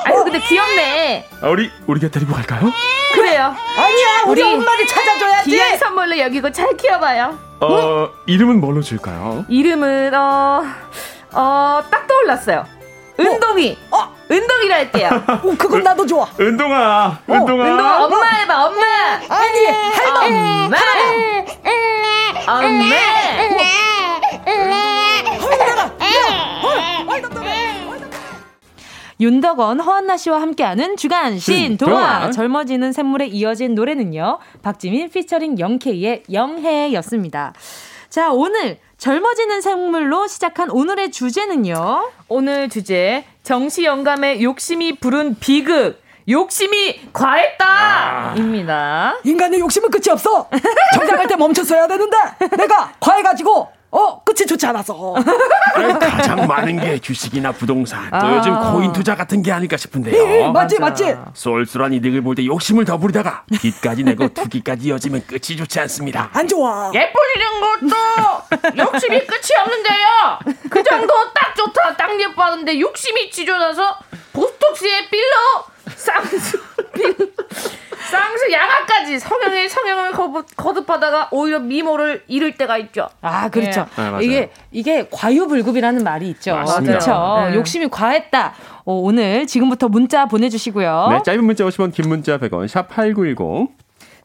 [0.05, 2.71] 아유 근데 귀엽네 아, 우리 우리가 데리고 갈까요?
[3.15, 8.09] 그래요 아니야 우리, 우리 엄마를 찾아줘야지 귀한 선물로 여기고 잘 키워봐요 어 응?
[8.27, 9.45] 이름은 뭘로 줄까요?
[9.49, 12.65] 이름은 어어딱 떠올랐어요
[13.19, 15.09] 은동이 어 은동이라 할게요.
[15.27, 16.29] 어, 그건 나도 좋아.
[16.39, 17.65] 은동아, 어, 은동아.
[17.65, 18.87] 은동아, 엄마 해봐, 엄마.
[19.31, 20.37] 아니, 할머니.
[20.67, 20.77] 엄마.
[22.47, 22.95] 엄마.
[29.21, 34.39] 윤덕원, 허한나 씨와 함께하는 주간 신동화 젊어지는 샘물에 이어진 노래는요.
[34.63, 37.53] 박지민 피처링 영케이의 영해였습니다.
[38.11, 42.11] 자, 오늘 젊어지는 생물로 시작한 오늘의 주제는요.
[42.29, 46.01] 오늘 주제 정시 영감의 욕심이 부른 비극.
[46.29, 47.65] 욕심이 과했다!
[47.67, 48.35] 아.
[48.37, 49.17] 입니다.
[49.25, 50.47] 인간의 욕심은 끝이 없어!
[50.95, 52.17] 정상할 때 멈췄어야 되는데,
[52.55, 55.15] 내가 과해가지고, 어, 끝이 좋지 않아서.
[56.01, 58.37] 가장 많은 게 주식이나 부동산, 또 아.
[58.37, 60.15] 요즘 코인 투자 같은 게 아닐까 싶은데요.
[60.15, 61.17] 예, 예, 맞지, 맞지.
[61.35, 66.29] 쏠쏠한 이득을 볼 때 욕심을 더 부리다가 빚까지 내고 투기까지 이어지면 끝이 좋지 않습니다.
[66.35, 66.91] 안 좋아.
[66.95, 67.61] 예쁘리는
[67.91, 70.59] 것도 욕심이 끝이 없는데요.
[70.69, 73.97] 그 정도 딱 좋다, 딱 예뻐하는데 욕심이 지져나서
[74.35, 75.65] 보톡스에 필러
[75.95, 76.59] 쌍수
[78.11, 80.13] 쌍수 양아까지 성형의 성형을
[80.57, 83.09] 거듭, 하다가 오히려 미모를 잃을 때가 있죠.
[83.21, 83.87] 아 그렇죠.
[83.97, 84.11] 네.
[84.11, 86.55] 네, 이게 이게 과유불급이라는 말이 있죠.
[86.55, 86.99] 맞습니다.
[86.99, 87.51] 그렇죠.
[87.51, 87.57] 네.
[87.57, 88.55] 욕심이 과했다.
[88.85, 91.09] 어, 오늘 지금부터 문자 보내주시고요.
[91.11, 93.69] 네, 짧은 문자 50원, 긴 문자 100원, 샵 #8910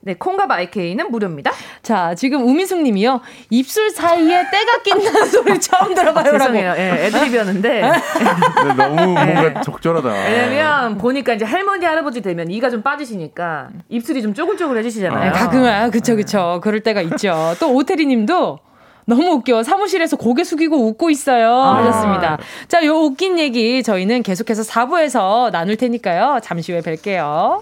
[0.05, 1.51] 네, 콩과 마이케이는 무료입니다.
[1.81, 3.21] 자, 지금 우미숙 님이요.
[3.49, 6.31] 입술 사이에 때가 낀다는 소리 처음 들어봐요.
[6.31, 6.73] 죄송해요.
[6.77, 7.69] 예, 애드립이었는데.
[7.81, 10.09] 네, 너무 뭔가 적절하다.
[10.09, 15.29] 왜냐면 보니까 이제 할머니, 할아버지 되면 이가 좀 빠지시니까 입술이 좀 쪼글쪼글해지시잖아요.
[15.29, 16.59] 아, 가끔은, 아, 그쵸, 그쵸.
[16.61, 17.55] 그럴 때가 있죠.
[17.61, 18.59] 또 오태리 님도
[19.05, 19.63] 너무 웃겨.
[19.63, 21.49] 사무실에서 고개 숙이고 웃고 있어요.
[21.53, 21.77] 아.
[21.77, 22.37] 하셨습니다.
[22.67, 26.39] 자, 요 웃긴 얘기 저희는 계속해서 4부에서 나눌 테니까요.
[26.43, 27.61] 잠시 후에 뵐게요.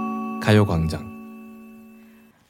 [0.41, 1.11] 가요광장.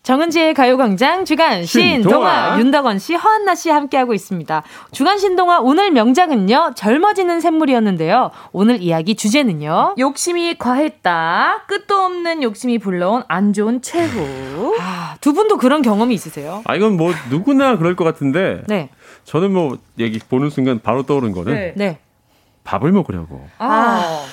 [0.04, 4.64] 정은지의 가요광장 주간 신동아 윤덕원 씨, 허한나 씨 함께하고 있습니다.
[4.92, 8.32] 주간 신동아 오늘 명작은요 젊어지는 샘물이었는데요.
[8.52, 11.66] 오늘 이야기 주제는요 욕심이 과했다.
[11.68, 14.76] 끝도 없는 욕심이 불러온 안 좋은 최후.
[14.80, 16.64] 아, 두 분도 그런 경험이 있으세요?
[16.66, 18.64] 아 이건 뭐 누구나 그럴 것 같은데.
[18.68, 18.90] 네.
[19.26, 21.74] 저는 뭐 얘기 보는 순간 바로 떠오른 거는 네.
[21.76, 22.00] 네.
[22.64, 23.48] 밥을 먹으려고.
[23.60, 24.26] 아.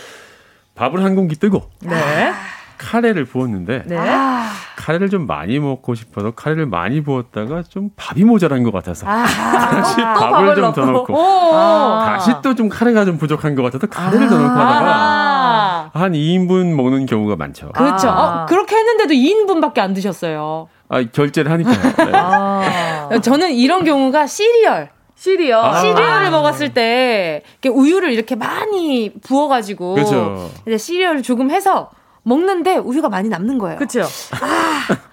[0.76, 1.68] 밥을 한 공기 뜨고.
[1.80, 2.32] 네.
[2.78, 3.96] 카레를 부었는데 네.
[3.98, 4.48] 아.
[4.76, 9.24] 카레를 좀 많이 먹고 싶어서 카레를 많이 부었다가 좀 밥이 모자란 것 같아서 아.
[9.26, 11.14] 다시 밥을 좀 더 넣고
[11.54, 12.04] 아.
[12.06, 17.06] 다시 또 좀 카레가 좀 부족한 것 같아서 카레를 더 넣고 하다가 한 2인분 먹는
[17.06, 17.70] 경우가 많죠.
[17.72, 18.08] 그렇죠.
[18.08, 20.68] 어, 그렇게 했는데도 2인분밖에 안 드셨어요.
[20.88, 22.62] 아, 결제를 하니까요.
[23.10, 23.20] 네.
[23.20, 25.64] 저는 이런 경우가 시리얼 시리얼.
[25.64, 25.80] 아.
[25.80, 30.50] 시리얼을 먹었을 때 이렇게 우유를 이렇게 많이 부어가지고 그렇죠.
[30.66, 31.90] 이제 시리얼을 조금 해서
[32.28, 33.76] 먹는데 우유가 많이 남는 거예요.
[33.78, 34.02] 그렇죠.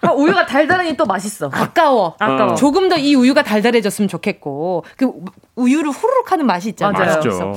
[0.01, 1.49] 아, 우유가 달달하니 또 맛있어.
[1.53, 2.15] 아까워.
[2.19, 2.51] 아까워.
[2.51, 2.55] 어.
[2.55, 5.11] 조금 더 이 우유가 달달해졌으면 좋겠고 그
[5.55, 7.21] 우유를 후루룩 하는 맛이 있잖아요.
[7.21, 7.55] 맞아요.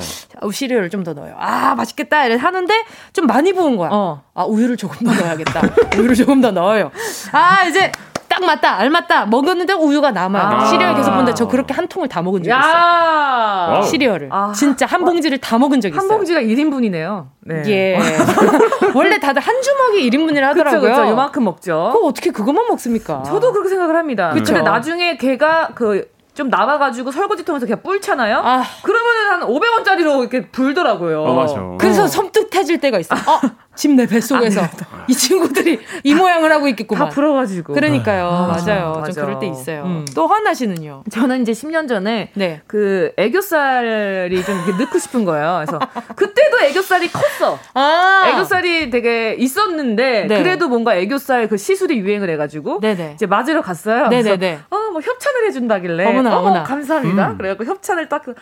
[0.53, 1.35] 시리얼을 좀 더 넣어요.
[1.39, 2.25] 아 맛있겠다.
[2.27, 2.75] 이래 하는데
[3.13, 3.91] 좀 많이 부은 거야.
[3.93, 4.23] 어.
[4.35, 5.63] 아 우유를 조금 더 넣어야겠다.
[5.97, 6.91] 우유를 조금 더 넣어요.
[7.33, 7.93] 아 이제
[8.39, 9.27] 딱 맞다, 알맞다.
[9.27, 10.43] 먹었는데 우유가 남아요.
[10.45, 11.35] 아~ 시리얼 계속 본다.
[11.35, 13.83] 저 그렇게 한 통을 다 먹은 적 있어요.
[13.83, 14.29] 시리얼을.
[14.31, 16.01] 아~ 진짜 한 봉지를 다 먹은 적 있어요.
[16.01, 17.27] 한 봉지가 1인분이네요.
[17.41, 17.63] 네.
[17.67, 17.99] 예.
[18.95, 20.81] 원래 다들 한 주먹이 1인분이라 하더라고요.
[20.81, 21.11] 그쵸, 그쵸.
[21.11, 21.91] 요만큼 먹죠.
[21.93, 23.23] 그 어떻게 그것만 먹습니까?
[23.25, 24.31] 저도 그렇게 생각을 합니다.
[24.31, 24.55] 그쵸.
[24.55, 28.39] 근데 나중에 걔가 그 좀 남아가지고 설거지통에서 그냥 뿔잖아요.
[28.45, 28.63] 아.
[28.85, 31.25] 그러면은 한 500원짜리로 이렇게 불더라고요.
[31.25, 31.55] 어, 맞아.
[31.81, 32.07] 그래서 어.
[32.07, 33.17] 섬뜩해질 때가 있어.
[33.17, 33.41] 어,
[33.79, 34.63] 집내 뱃속에서
[35.07, 37.05] 이 친구들이 이 모양을 하고 있겠구만.
[37.05, 37.75] 다 풀어가지고.
[37.75, 38.27] 그러니까요.
[38.27, 38.95] 아, 맞아요.
[38.97, 39.13] 맞아.
[39.13, 39.85] 좀 그럴 때 있어요.
[39.85, 40.05] 음.
[40.17, 41.05] 또 하나 씨는요?
[41.13, 42.61] 저는 이제 10년 전에 네.
[42.67, 45.63] 그 애교살이 좀 넣고 싶은 거예요.
[45.65, 45.79] 그래서
[46.17, 47.57] 그때도 애교살이 컸어.
[47.75, 50.43] 아~ 애교살이 되게 있었는데 네.
[50.43, 53.13] 그래도 뭔가 애교살 그 시술이 유행을 해가지고 네네.
[53.15, 54.09] 이제 맞으러 갔어요.
[54.09, 54.59] 네네네.
[54.71, 56.07] 어 뭐 협찬을 해준다길래.
[56.07, 56.63] 어머나 어 머나.
[56.65, 57.31] 감사합니다.
[57.31, 57.39] 음.
[57.39, 58.35] 그래갖고 협찬을 딱 어,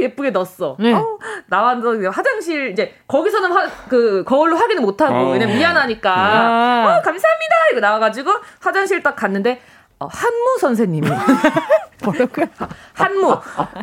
[0.00, 0.76] 예쁘게 넣었어.
[0.78, 0.92] 네.
[0.92, 5.30] 어, 나와서 화장실 이제 거기서는 화, 그 거울로 확인 을 못하고 어.
[5.30, 6.82] 왜냐면 미안하니까 아.
[6.84, 8.30] 어, 감사합니다 이거 나와가지고
[8.60, 9.60] 화장실 딱 갔는데
[9.98, 11.08] 어, 한무 선생님이
[12.02, 12.46] 뭐라고요?
[12.94, 13.36] 한무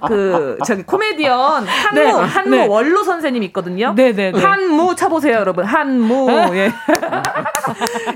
[0.07, 2.67] 그 저기 코미디언 한무 네, 한무 네.
[2.67, 3.93] 원로 선생님 있거든요.
[3.95, 4.13] 네네.
[4.13, 4.39] 네, 네.
[4.41, 5.65] 한무 쳐보세요, 여러분.
[5.65, 6.71] 한무 예.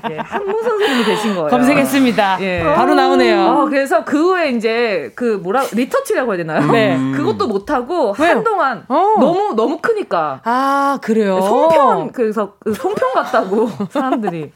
[0.09, 0.17] 예.
[0.17, 1.49] 한무 선생님이 되신 거예요.
[1.49, 2.37] 검색했습니다.
[2.41, 2.63] 예.
[2.75, 3.41] 바로 나오네요.
[3.41, 6.71] 어, 그래서 그 후에 이제 그 뭐라 리터치라고 해야 되나요?
[6.71, 6.97] 네.
[7.15, 9.15] 그것도 못 하고 한동안 어.
[9.19, 10.41] 너무 너무 크니까.
[10.43, 11.39] 아 그래요.
[11.41, 14.51] 송편 그래서 그 송편 같다고 사람들이.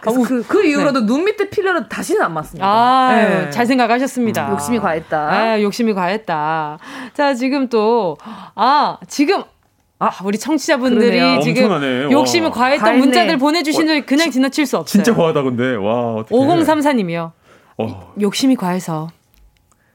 [0.00, 1.06] 그래서 그, 그 이후로도 네.
[1.06, 2.66] 눈 밑에 필러는 다시는 안 맞습니다.
[2.66, 3.50] 아, 네.
[3.50, 4.46] 잘 생각하셨습니다.
[4.46, 5.18] 음, 욕심 이 과했다.
[5.32, 6.78] 아, 욕심이 과했다.
[7.14, 8.16] 자, 지금 또,
[8.54, 9.42] 아, 지금
[9.98, 11.40] 아, 우리 청취자분들이 그러네요.
[11.40, 12.10] 지금 엄청나네.
[12.12, 13.00] 욕심이 과했던 과했네.
[13.04, 15.02] 문자들 보내주신 줄 그냥 지나칠 수 없어요.
[15.02, 15.74] 진짜 과하다, 근데.
[15.76, 16.38] 와, 어떡해.
[16.38, 17.32] 5034님이요.
[17.78, 18.12] 어.
[18.20, 19.08] 욕심이 과해서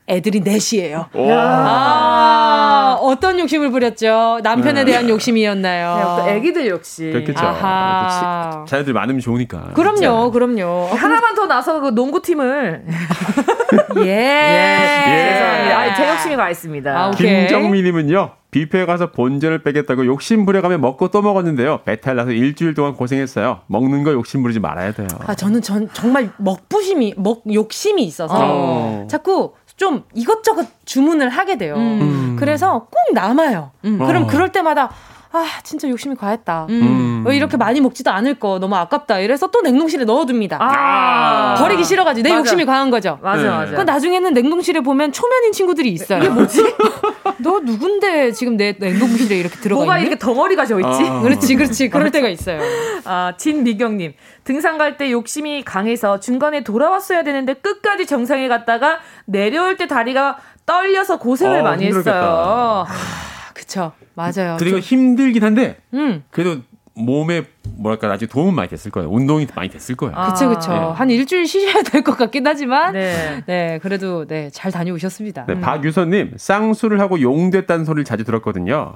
[0.09, 1.05] 애들이 넷이에요.
[1.13, 4.39] 아, 어떤 욕심을 부렸죠?
[4.43, 4.91] 남편에 네.
[4.91, 5.95] 대한 욕심이었나요?
[5.95, 7.13] 네, 또 애기들 욕심.
[7.13, 7.45] 그렇겠죠.
[7.45, 8.65] 아하.
[8.67, 9.71] 자녀들 많으면 좋으니까.
[9.73, 10.29] 그럼요, 진짜.
[10.31, 10.87] 그럼요.
[10.91, 12.85] 하나만 더 나서 그 농구팀을.
[13.97, 14.01] 예.
[14.05, 15.67] 예.
[15.67, 15.71] 예.
[15.73, 16.91] 아, 제 욕심이 가 있습니다.
[16.91, 18.31] 아, 김정미님은요.
[18.51, 21.81] 뷔페에 가서 본전을 빼겠다고 욕심 부려가며 먹고 또 먹었는데요.
[21.85, 23.61] 배탈 나서 일주일 동안 고생했어요.
[23.67, 25.07] 먹는 거 욕심 부리지 말아야 돼요.
[25.25, 29.07] 아 저는 전 정말 먹부심이 먹 욕심이 있어서 어.
[29.09, 31.75] 자꾸 좀 이것저것 주문을 하게 돼요.
[31.75, 32.35] 음.
[32.37, 33.71] 그래서 꼭 남아요.
[33.85, 33.97] 음.
[33.99, 34.27] 그럼 어.
[34.27, 34.91] 그럴 때마다
[35.33, 36.67] 아 진짜 욕심이 과했다.
[36.69, 37.23] 음.
[37.25, 39.19] 왜 이렇게 많이 먹지도 않을 거 너무 아깝다.
[39.19, 40.57] 이래서 또 냉동실에 넣어둡니다.
[40.59, 42.39] 아~ 버리기 싫어가지고 내 맞아.
[42.39, 43.17] 욕심이 과한 거죠.
[43.21, 43.49] 맞아 네.
[43.49, 43.75] 맞아.
[43.75, 46.19] 그 나중에는 냉동실에 보면 초면인 친구들이 있어요.
[46.19, 46.61] 이게 뭐지?
[47.39, 50.07] 너 누군데 지금 내 냉동실에 이렇게 들어가 뭐가 있니?
[50.07, 51.03] 이렇게 덩어리가 져 있지?
[51.07, 52.59] 아~ 그렇지 그렇지 그럴 때가 있어요.
[53.05, 54.13] 아 진미경님
[54.43, 61.17] 등산 갈 때 욕심이 강해서 중간에 돌아왔어야 되는데 끝까지 정상에 갔다가 내려올 때 다리가 떨려서
[61.17, 62.11] 고생을 어, 많이 힘들겠다.
[62.11, 62.85] 했어요.
[62.87, 63.93] 아, 그쵸.
[64.13, 64.57] 맞아요.
[64.59, 66.23] 그리고 힘들긴 한데, 음.
[66.31, 66.61] 그래도
[66.93, 67.45] 몸에
[67.77, 69.09] 뭐랄까 아직 도움은 많이 됐을 거예요.
[69.09, 70.13] 운동이 많이 됐을 거예요.
[70.15, 70.31] 아.
[70.33, 70.71] 그쵸 그쵸.
[70.73, 70.77] 네.
[70.77, 75.45] 한 일주일 쉬셔야 될 것 같긴 하지만 네, 네 그래도 네잘 다녀오셨습니다.
[75.47, 75.61] 네, 음.
[75.61, 78.95] 박유선님 쌍수를 하고 용됐다는 소리를 자주 들었거든요.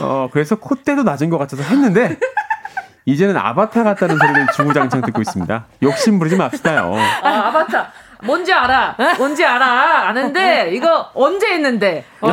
[0.00, 2.16] 어 그래서 콧대도 낮은 것 같아서 했는데
[3.04, 5.66] 이제는 아바타 같다는 소리를 주구장창 듣고 있습니다.
[5.82, 6.94] 욕심 부리지 맙시다요.
[7.22, 7.92] 아, 아바타.
[8.24, 8.96] 뭔지 알아.
[9.18, 10.08] 뭔지 알아.
[10.08, 12.04] 아는데 이거 언제 했는데.
[12.20, 12.28] 어,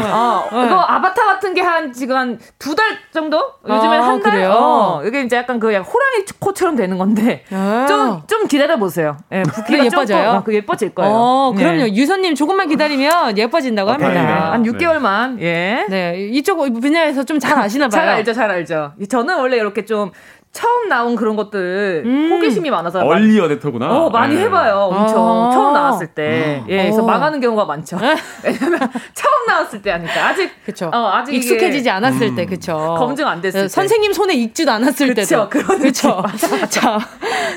[0.52, 3.38] 어, 이거 아바타 같은 게 한 지금 한 두 달 정도?
[3.68, 4.32] 요즘에 아, 한 달.
[4.34, 4.52] 그래요?
[4.54, 9.18] 어, 이게 이제 약간 그 호랑이 코처럼 되는 건데 좀좀 좀 기다려 보세요.
[9.32, 10.30] 예, 네, 예뻐져요.
[10.32, 11.12] 어, 그 예뻐질 거예요.
[11.14, 11.84] 어, 그럼요.
[11.84, 11.94] 네.
[11.96, 14.14] 유선님 조금만 기다리면 예뻐진다고 합니다.
[14.14, 14.20] 네.
[14.22, 15.42] 한 6개월만.
[15.42, 15.86] 예.
[15.90, 18.00] 네, 이쪽 분야에서 좀 잘 아시나 봐요.
[18.02, 18.94] 잘 알죠, 잘 알죠.
[19.10, 20.12] 저는 원래 이렇게 좀
[20.52, 22.32] 처음 나온 그런 것들 음.
[22.32, 23.84] 호기심이 많아서 얼리 어댑터구나.
[23.90, 24.42] 어 많이 네.
[24.44, 24.90] 해봐요.
[24.92, 26.62] 엄청 아~ 처음 나왔을 때.
[26.68, 27.06] 예, 그래서 어.
[27.06, 27.98] 망하는 경우가 많죠.
[28.44, 28.80] 왜냐면
[29.14, 30.92] 처음 나왔을 때 하니까 아직 그쵸.
[30.94, 32.36] 어, 아직 익숙해지지 않았을 음.
[32.36, 32.96] 때, 그쵸.
[33.00, 33.68] 검증 안 됐을 때.
[33.70, 35.22] 선생님 손에 익지도 않았을 때.
[35.22, 36.22] 그쵸, 그렇죠.
[36.70, 37.00] 자,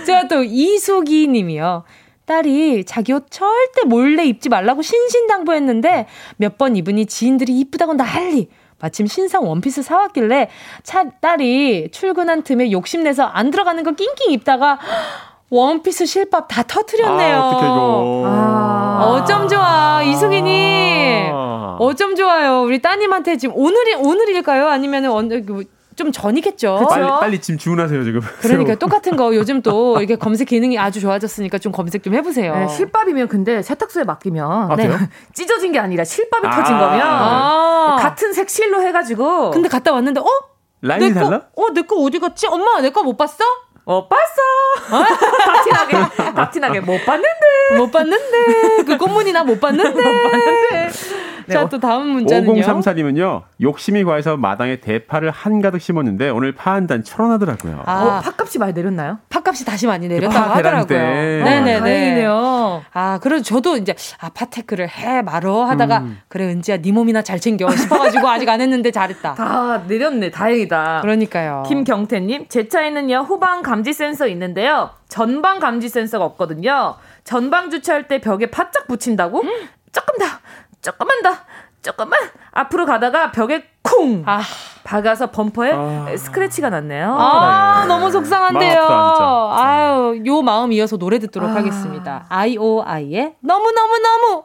[0.06, 1.82] 제가 또 이수기님이요.
[2.26, 8.48] 딸이 자기 옷 절대 몰래 입지 말라고 신신당부했는데 몇 번 입으니 지인들이 이쁘다고 난리.
[8.84, 10.50] 마침 신상 원피스 사왔길래
[10.82, 14.78] 차 딸이 출근한 틈에 욕심내서 안 들어가는 거 낑낑 입다가
[15.48, 17.36] 원피스 실밥 다 터트렸네요.
[17.36, 18.22] 아, 어떡해, 이거.
[18.26, 21.30] 아, 어쩜 좋아, 이승희님.
[21.32, 21.76] 아.
[21.80, 22.60] 어쩜 좋아요.
[22.62, 24.68] 우리 따님한테 지금 오늘이, 오늘일까요?
[24.68, 25.64] 아니면은 언제, 그
[25.96, 26.76] 좀 전이겠죠.
[26.80, 26.88] 그쵸?
[26.88, 28.20] 빨리 빨리 지금 주문하세요 지금.
[28.42, 32.54] 그러니까 똑같은 거 요즘 또 이게 검색 기능이 아주 좋아졌으니까 좀 검색 좀 해보세요.
[32.54, 34.90] 네, 실밥이면 근데 세탁소에 맡기면 아, 네.
[35.34, 39.50] 찢어진 게 아니라 실밥이 아~ 터진 거면 아~ 같은 색 실로 해가지고.
[39.52, 40.26] 근데 갔다 왔는데 어?
[40.82, 41.40] 라인이 내 달라?
[41.54, 42.46] 거, 어, 내 거 어디 갔지?
[42.46, 43.44] 엄마, 내 거 못 봤어?
[43.86, 45.04] 못 봤어.
[45.44, 47.76] 박티나게, 박티나게 못 봤는데.
[47.76, 48.84] 못 봤는데.
[48.86, 49.90] 그 꽃무늬 나 못 봤는데.
[49.90, 50.90] 못 봤는데.
[51.50, 52.54] 자, 네, 또 다음 문자는요.
[52.54, 53.42] 5034님은요.
[53.60, 57.82] 욕심이 과해서 마당에 대파를 한가득 심었는데 오늘 파 한 단 천 원 하더라고요.
[57.86, 59.18] 아, 어, 팥값이 많이 내렸나요?
[59.28, 60.98] 팥값이 다시 많이 내렸다고 하더라고요.
[60.98, 61.80] 네네네.
[61.80, 62.82] 다행이네요.
[62.92, 66.18] 아, 그래서 저도 이제 아, 파테크를 해 말어 하다가 음.
[66.28, 69.34] 그래 은지야 네 몸이나 잘 챙겨 싶어가지고 아직 안 했는데 잘했다.
[69.34, 70.30] 다 내렸네.
[70.30, 71.00] 다행이다.
[71.02, 71.64] 그러니까요.
[71.66, 74.90] 김경태님, 제 차에는요 후방 감지 센서 있는데요.
[75.08, 76.96] 전방 감지 센서가 없거든요.
[77.24, 79.42] 전방 주차할 때 벽에 바짝 붙인다고?
[79.42, 79.68] 음.
[79.92, 80.24] 조금 더
[80.84, 81.34] 조금만 더,
[81.82, 82.20] 조금만
[82.52, 84.42] 앞으로 가다가 벽에 쿵 아.
[84.84, 86.06] 박아서 범퍼에 아.
[86.16, 87.16] 스크래치가 났네요.
[87.18, 88.82] 아, 너무 속상한데요.
[88.82, 91.54] 마다 아유, 요 마음 이어서 노래 듣도록 아.
[91.54, 92.26] 하겠습니다.
[92.28, 94.44] 아이오아이의 너무너무너무.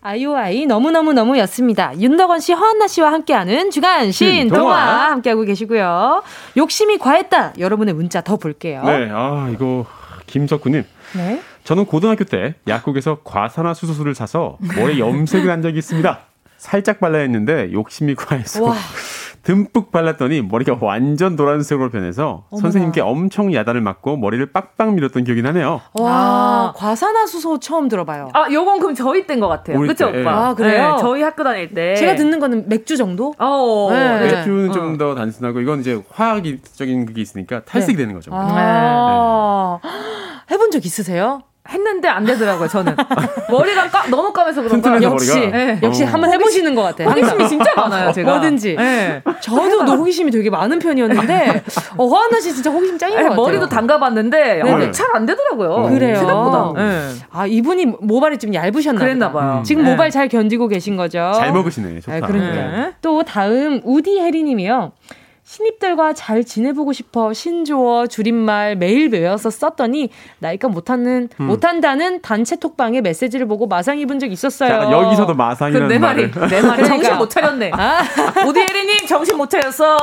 [0.00, 2.00] 아이오아이 너무너무너무였습니다.
[2.00, 6.22] 윤덕원 씨, 허한나 씨와 함께하는 주간 신 동화 함께하고 계시고요.
[6.56, 7.54] 욕심이 과했다.
[7.58, 8.82] 여러분의 문자 더 볼게요.
[8.84, 9.84] 네, 아, 이거
[10.26, 10.84] 김석구님.
[11.16, 11.42] 네.
[11.68, 16.18] 저는 고등학교 때 약국에서 과산화수소수를 사서 머리에 염색을 한 적이 있습니다.
[16.56, 18.74] 살짝 발라야 했는데 욕심이 과해서 와.
[19.44, 22.62] 듬뿍 발랐더니 머리가 완전 노란색으로 변해서 어머나.
[22.62, 25.82] 선생님께 엄청 야단을 맞고 머리를 빡빡 밀었던 기억이 나네요.
[25.92, 26.72] 와, 아.
[26.74, 28.30] 과산화수소 처음 들어봐요.
[28.32, 29.78] 아, 요건 그럼 저희 때인 것 같아요.
[29.78, 30.48] 그쵸, 때, 오빠?
[30.48, 30.92] 아, 그래요?
[30.94, 31.94] 네, 저희 학교 다닐 때.
[31.96, 33.34] 제가 듣는 거는 맥주 정도?
[33.38, 34.32] 어, 네.
[34.32, 34.72] 맥주는 어.
[34.72, 38.04] 좀더 단순하고 이건 이제 화학적인 그게 있으니까 탈색이 네.
[38.04, 38.30] 되는 거죠.
[38.32, 39.80] 아.
[39.82, 39.90] 네.
[40.50, 41.42] 해본 적 있으세요?
[41.70, 42.96] 했는데 안 되더라고요, 저는.
[43.50, 45.00] 머리가 까, 너무 까매서 그런가.
[45.02, 45.78] 역시, 네.
[45.82, 46.06] 역시 어.
[46.06, 47.08] 한번 해보시는 것 같아요.
[47.08, 48.30] 호기심이 진짜 많아요, 제가.
[48.32, 48.76] 뭐든지.
[48.76, 49.22] 네.
[49.40, 51.62] 저도 호기심이 되게 많은 편이었는데,
[51.96, 53.36] 어, 허한나 씨 진짜 호기심 짱인 것 같아요.
[53.36, 55.90] 머리도 담가봤는데, 어, 잘안 되더라고요.
[55.90, 56.16] 그래요.
[56.16, 56.72] 생각보다.
[56.82, 57.08] 네.
[57.30, 59.58] 아, 이분이 모발이 좀 얇으셨나 그랬나 봐요.
[59.58, 59.64] 음.
[59.64, 59.90] 지금 네.
[59.90, 61.32] 모발 잘 견디고 계신 거죠.
[61.36, 62.16] 잘 먹으시네, 좋다.
[62.16, 62.54] 아, 그러니까.
[62.54, 62.92] 네.
[63.02, 64.92] 또 다음, 우디 혜리 님이요.
[65.48, 71.46] 신입들과 잘 지내보고 싶어 신조어 줄임말 매일 외워서 썼더니 나이가 못하는 음.
[71.46, 74.68] 못한다는 단체 톡방에 메시지를 보고 마상 입은 적 있었어요.
[74.68, 77.70] 자, 여기서도 마상이라는 내 말이 내 말이 정신 못 차렸네.
[77.72, 78.02] 아.
[78.46, 79.96] 우디 혜리님 정신 못 차렸어.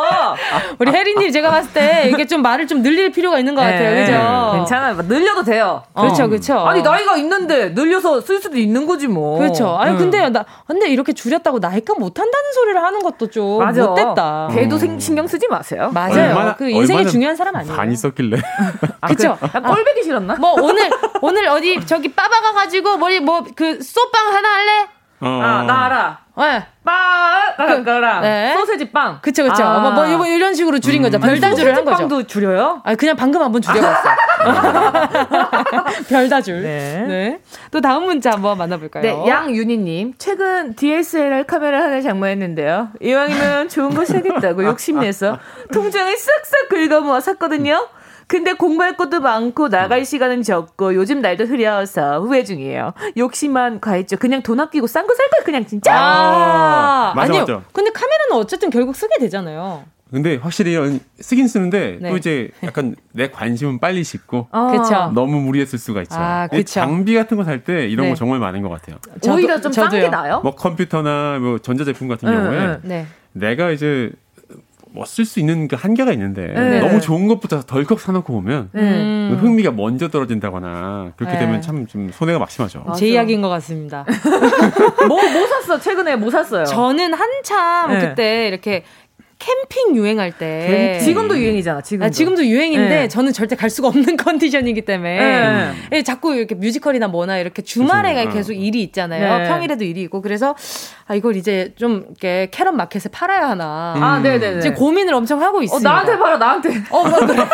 [0.79, 3.91] 우리 혜리님 제가 봤을 때 이게 좀 말을 좀 늘릴 필요가 있는 것 같아요.
[3.91, 4.05] 네.
[4.07, 4.51] 그죠?
[4.55, 4.95] 괜찮아요.
[5.07, 5.83] 늘려도 돼요.
[5.93, 6.27] 그렇죠, 어.
[6.27, 6.57] 그렇죠.
[6.61, 9.37] 아니 나이가 있는데 늘려서 쓸 수도 있는 거지 뭐.
[9.37, 9.77] 그렇죠.
[9.77, 9.97] 아니 음.
[9.99, 13.85] 근데 나 근데 이렇게 줄였다고 나이가 못한다는 소리를 하는 것도 좀 맞아.
[13.85, 14.49] 못됐다.
[14.51, 14.99] 걔도 음.
[14.99, 15.91] 신경 쓰지 마세요.
[15.93, 16.29] 맞아요.
[16.29, 17.75] 얼마나, 그 인생에 중요한 사람 아니에요.
[17.75, 18.37] 반 있었길래.
[19.01, 19.37] 아, 그쵸?
[19.39, 20.35] 그, 아, 꼴배기 싫었나?
[20.35, 20.89] 뭐 오늘
[21.21, 24.87] 오늘 어디 저기 빠바가 가지고 머리 뭐그 쏘빵 하나 할래?
[25.21, 25.27] 어.
[25.41, 26.17] 아, 나 알아.
[26.37, 26.65] 네.
[26.83, 28.53] 빵, 그, 랑 네.
[28.57, 29.19] 소세지 빵.
[29.21, 29.63] 그쵸, 그쵸.
[29.63, 29.79] 아.
[29.79, 31.17] 뭐, 뭐, 뭐, 이런 식으로 줄인 거죠.
[31.17, 31.21] 음.
[31.21, 31.97] 별다줄을 한 거죠.
[31.99, 32.81] 빵도 줄여요?
[32.83, 34.09] 아 그냥 방금 한 번 줄여봤어.
[36.09, 36.61] 별다줄.
[36.61, 37.05] 네.
[37.07, 37.39] 네.
[37.71, 39.01] 또 다음 문자 한번 만나볼까요?
[39.03, 40.15] 네, 양윤희님.
[40.17, 42.89] 최근 DSLR 카메라 하나 장만했는데요.
[43.01, 45.39] 이왕이면 좋은 거 사겠다고 욕심내서
[45.73, 47.87] 통장을 싹싹 긁어모아 샀거든요.
[48.27, 52.93] 근데 공부할 것도 많고 나갈 시간은 적고 요즘 날도 흐려서 후회 중이에요.
[53.17, 54.17] 욕심만 과했죠.
[54.17, 55.93] 그냥 돈 아끼고 싼 거 살 걸 그냥 진짜.
[55.95, 57.41] 아, 맞아, 아니요.
[57.41, 57.61] 맞아.
[57.71, 59.83] 근데 카메라는 어쨌든 결국 쓰게 되잖아요.
[60.11, 60.75] 근데 확실히
[61.19, 62.09] 쓰긴 쓰는데 네.
[62.09, 64.71] 또 이제 약간 내 관심은 빨리 식고 어.
[65.13, 66.15] 너무 무리했을 수가 있죠.
[66.17, 68.09] 아, 장비 같은 거 살 때 이런 네.
[68.11, 68.97] 거 정말 많은 것 같아요.
[69.27, 70.41] 오히려 좀 싼 게 나요?
[70.43, 73.05] 뭐 컴퓨터나 뭐 전자제품 같은 경우에 네.
[73.33, 74.11] 내가 이제
[74.95, 76.79] 뭐 쓸 수 있는 그 한계가 있는데 네.
[76.79, 79.37] 너무 좋은 것부터 덜컥 사놓고 보면 음.
[79.39, 81.39] 흥미가 먼저 떨어진다거나 그렇게 네.
[81.39, 82.83] 되면 참 좀 손해가 막심하죠.
[82.87, 82.97] 맞아.
[82.99, 84.05] 제 이야기인 것 같습니다.
[85.07, 85.79] 뭐, 뭐 샀어?
[85.79, 86.63] 최근에 뭐 샀어요?
[86.65, 87.99] 저는 한참 네.
[88.09, 88.83] 그때 이렇게
[89.45, 91.81] 캠핑 유행할 때 지금도 유행이잖아.
[91.81, 93.07] 지금도, 아, 지금도 유행인데 네.
[93.07, 95.71] 저는 절대 갈 수가 없는 컨디션이기 때문에 네.
[95.91, 98.25] 네, 자꾸 이렇게 뮤지컬이나 뭐나 이렇게 주말에.
[98.29, 99.39] 계속 일이 있잖아요.
[99.39, 99.47] 네.
[99.47, 100.55] 평일에도 일이 있고 그래서
[101.07, 103.93] 아 이걸 이제 좀 이렇게 캐럿 마켓에 팔아야 하나.
[103.95, 104.03] 음.
[104.03, 104.61] 아, 네네네.
[104.61, 105.77] 지금 고민을 엄청 하고 있어요.
[105.77, 106.69] 어, 나한테 팔아, 나한테.
[106.89, 107.35] 어, 뭐, 그래.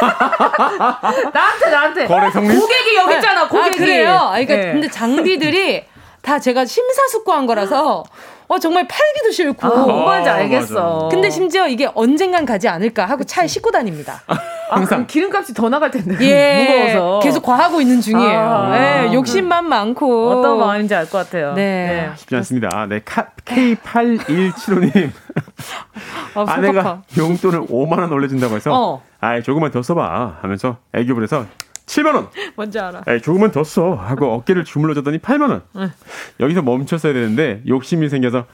[1.33, 2.07] 나한테, 나한테.
[2.07, 2.57] 거래 성립?
[2.59, 3.75] 고객이 여기 있잖아, 고객이.
[3.75, 4.11] 아, 그래요?
[4.13, 4.71] 아, 그러니까 네.
[4.71, 5.83] 근데 장비들이
[6.21, 8.03] 다 제가 심사숙고한 거라서
[8.51, 9.65] 어, 정말 팔기도 싫고.
[9.65, 11.07] 아, 뭔 말인지 알겠어.
[11.09, 14.21] 근데 심지어 이게 언젠간 가지 않을까 하고 차에 싣고 다닙니다.
[14.27, 14.35] 아,
[14.69, 15.07] 항상.
[15.07, 16.17] 기름값이 더 나갈 텐데.
[16.19, 16.93] 예.
[16.93, 17.19] 무거워서.
[17.23, 18.39] 계속 과하고 있는 중이에요.
[18.39, 20.31] 아, 네, 욕심만 많고.
[20.31, 21.53] 어떤 마음인지 알 것 같아요.
[21.53, 22.09] 네.
[22.09, 22.11] 네.
[22.17, 22.87] 쉽지 않습니다.
[22.89, 22.99] 네.
[22.99, 25.11] K8175님.
[26.35, 28.71] 아, 아내가 용돈을 5만 원 올려준다고 해서.
[28.73, 29.01] 어.
[29.21, 30.39] 아이, 조금만 더 써봐.
[30.41, 31.45] 하면서 애교를 해서
[31.85, 32.29] 7만 원.
[32.55, 33.01] 뭔지 알아.
[33.07, 33.93] 에이, 조금만 더 써.
[33.93, 35.61] 하고 어깨를 주물러 줬더니 8만 원.
[35.75, 35.91] 응.
[36.39, 38.45] 여기서 멈췄어야 되는데 욕심이 생겨서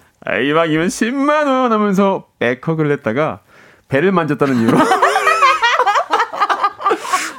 [0.43, 3.39] 이왕이면 10만 원 하면서 백허그를 했다가
[3.89, 4.78] 배를 만졌다는 이유로.